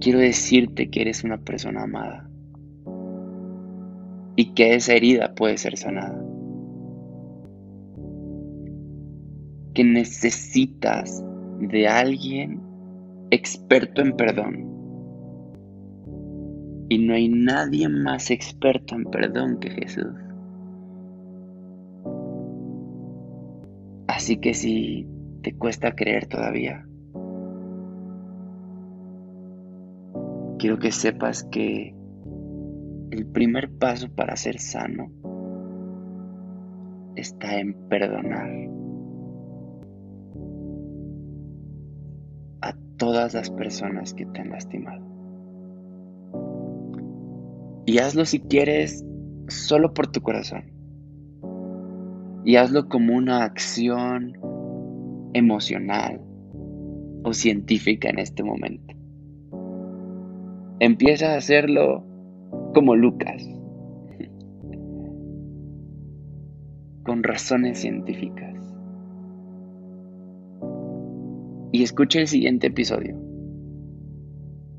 Quiero 0.00 0.18
decirte 0.18 0.90
que 0.90 1.02
eres 1.02 1.24
una 1.24 1.38
persona 1.38 1.84
amada 1.84 2.29
y 4.40 4.54
que 4.54 4.74
esa 4.74 4.94
herida 4.94 5.34
puede 5.34 5.58
ser 5.58 5.76
sanada. 5.76 6.18
Que 9.74 9.84
necesitas 9.84 11.22
de 11.58 11.86
alguien 11.86 12.58
experto 13.30 14.00
en 14.00 14.16
perdón. 14.16 14.66
Y 16.88 16.96
no 17.00 17.12
hay 17.12 17.28
nadie 17.28 17.90
más 17.90 18.30
experto 18.30 18.94
en 18.94 19.04
perdón 19.04 19.60
que 19.60 19.72
Jesús. 19.72 20.14
Así 24.06 24.38
que 24.38 24.54
si 24.54 25.06
te 25.42 25.54
cuesta 25.54 25.94
creer 25.94 26.24
todavía, 26.28 26.88
quiero 30.58 30.78
que 30.78 30.92
sepas 30.92 31.44
que 31.44 31.99
el 33.10 33.26
primer 33.26 33.70
paso 33.70 34.08
para 34.08 34.36
ser 34.36 34.58
sano 34.58 35.10
está 37.16 37.58
en 37.58 37.74
perdonar 37.88 38.50
a 42.62 42.74
todas 42.96 43.34
las 43.34 43.50
personas 43.50 44.14
que 44.14 44.26
te 44.26 44.40
han 44.40 44.50
lastimado. 44.50 45.04
Y 47.86 47.98
hazlo 47.98 48.24
si 48.24 48.38
quieres 48.38 49.04
solo 49.48 49.92
por 49.92 50.06
tu 50.06 50.20
corazón. 50.20 50.70
Y 52.44 52.56
hazlo 52.56 52.88
como 52.88 53.16
una 53.16 53.42
acción 53.42 54.38
emocional 55.34 56.20
o 57.24 57.32
científica 57.32 58.08
en 58.08 58.20
este 58.20 58.44
momento. 58.44 58.94
Empieza 60.78 61.32
a 61.32 61.36
hacerlo 61.36 62.09
como 62.72 62.96
Lucas, 62.96 63.42
con 67.04 67.22
razones 67.22 67.78
científicas. 67.78 68.54
Y 71.72 71.82
escucha 71.82 72.20
el 72.20 72.26
siguiente 72.26 72.68
episodio, 72.68 73.16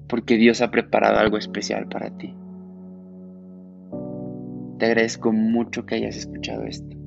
porque 0.07 0.37
Dios 0.37 0.61
ha 0.61 0.71
preparado 0.71 1.17
algo 1.17 1.37
especial 1.37 1.87
para 1.87 2.15
ti. 2.17 2.35
Te 4.77 4.85
agradezco 4.85 5.31
mucho 5.31 5.85
que 5.85 5.95
hayas 5.95 6.17
escuchado 6.17 6.63
esto. 6.63 6.97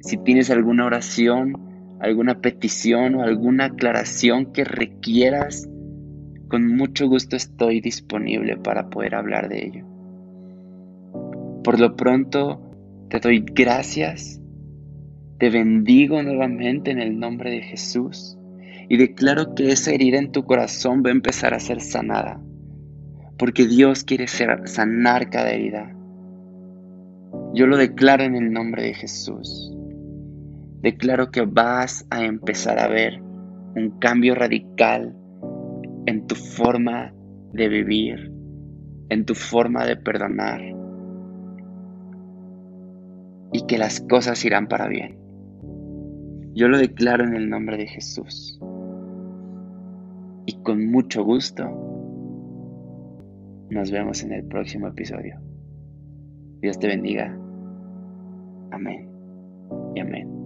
Si 0.00 0.16
tienes 0.18 0.50
alguna 0.50 0.86
oración, 0.86 1.98
alguna 2.00 2.40
petición 2.40 3.14
o 3.14 3.22
alguna 3.22 3.66
aclaración 3.66 4.52
que 4.52 4.64
requieras 4.64 5.68
con 6.48 6.66
mucho 6.68 7.08
gusto 7.08 7.36
estoy 7.36 7.80
disponible 7.80 8.56
para 8.56 8.90
poder 8.90 9.14
hablar 9.14 9.48
de 9.48 9.66
ello. 9.66 9.86
Por 11.62 11.80
lo 11.80 11.96
pronto, 11.96 12.60
te 13.08 13.20
doy 13.20 13.44
gracias, 13.54 14.40
te 15.38 15.50
bendigo 15.50 16.22
nuevamente 16.22 16.90
en 16.90 17.00
el 17.00 17.18
nombre 17.18 17.50
de 17.50 17.62
Jesús 17.62 18.38
y 18.88 18.96
declaro 18.96 19.54
que 19.54 19.72
esa 19.72 19.92
herida 19.92 20.18
en 20.18 20.30
tu 20.30 20.44
corazón 20.44 21.02
va 21.04 21.08
a 21.08 21.12
empezar 21.12 21.54
a 21.54 21.60
ser 21.60 21.80
sanada, 21.80 22.40
porque 23.38 23.66
Dios 23.66 24.04
quiere 24.04 24.26
sanar 24.26 25.30
cada 25.30 25.50
herida. 25.50 25.94
Yo 27.54 27.66
lo 27.66 27.76
declaro 27.76 28.24
en 28.24 28.34
el 28.34 28.52
nombre 28.52 28.82
de 28.82 28.94
Jesús. 28.94 29.72
Declaro 30.82 31.30
que 31.30 31.42
vas 31.42 32.06
a 32.10 32.24
empezar 32.24 32.78
a 32.78 32.88
ver 32.88 33.20
un 33.74 33.98
cambio 34.00 34.34
radical 34.34 35.16
en 36.06 36.26
tu 36.26 36.34
forma 36.34 37.12
de 37.52 37.68
vivir, 37.68 38.32
en 39.08 39.24
tu 39.24 39.34
forma 39.34 39.84
de 39.84 39.96
perdonar 39.96 40.60
y 43.52 43.66
que 43.66 43.78
las 43.78 44.00
cosas 44.00 44.44
irán 44.44 44.66
para 44.66 44.88
bien. 44.88 45.16
Yo 46.54 46.68
lo 46.68 46.78
declaro 46.78 47.24
en 47.24 47.34
el 47.34 47.48
nombre 47.48 47.76
de 47.76 47.86
Jesús 47.86 48.60
y 50.46 50.62
con 50.62 50.90
mucho 50.90 51.24
gusto 51.24 51.64
nos 53.70 53.90
vemos 53.90 54.22
en 54.22 54.32
el 54.32 54.44
próximo 54.44 54.88
episodio. 54.88 55.40
Dios 56.60 56.78
te 56.78 56.86
bendiga. 56.86 57.36
Amén 58.70 59.08
y 59.94 60.00
amén. 60.00 60.43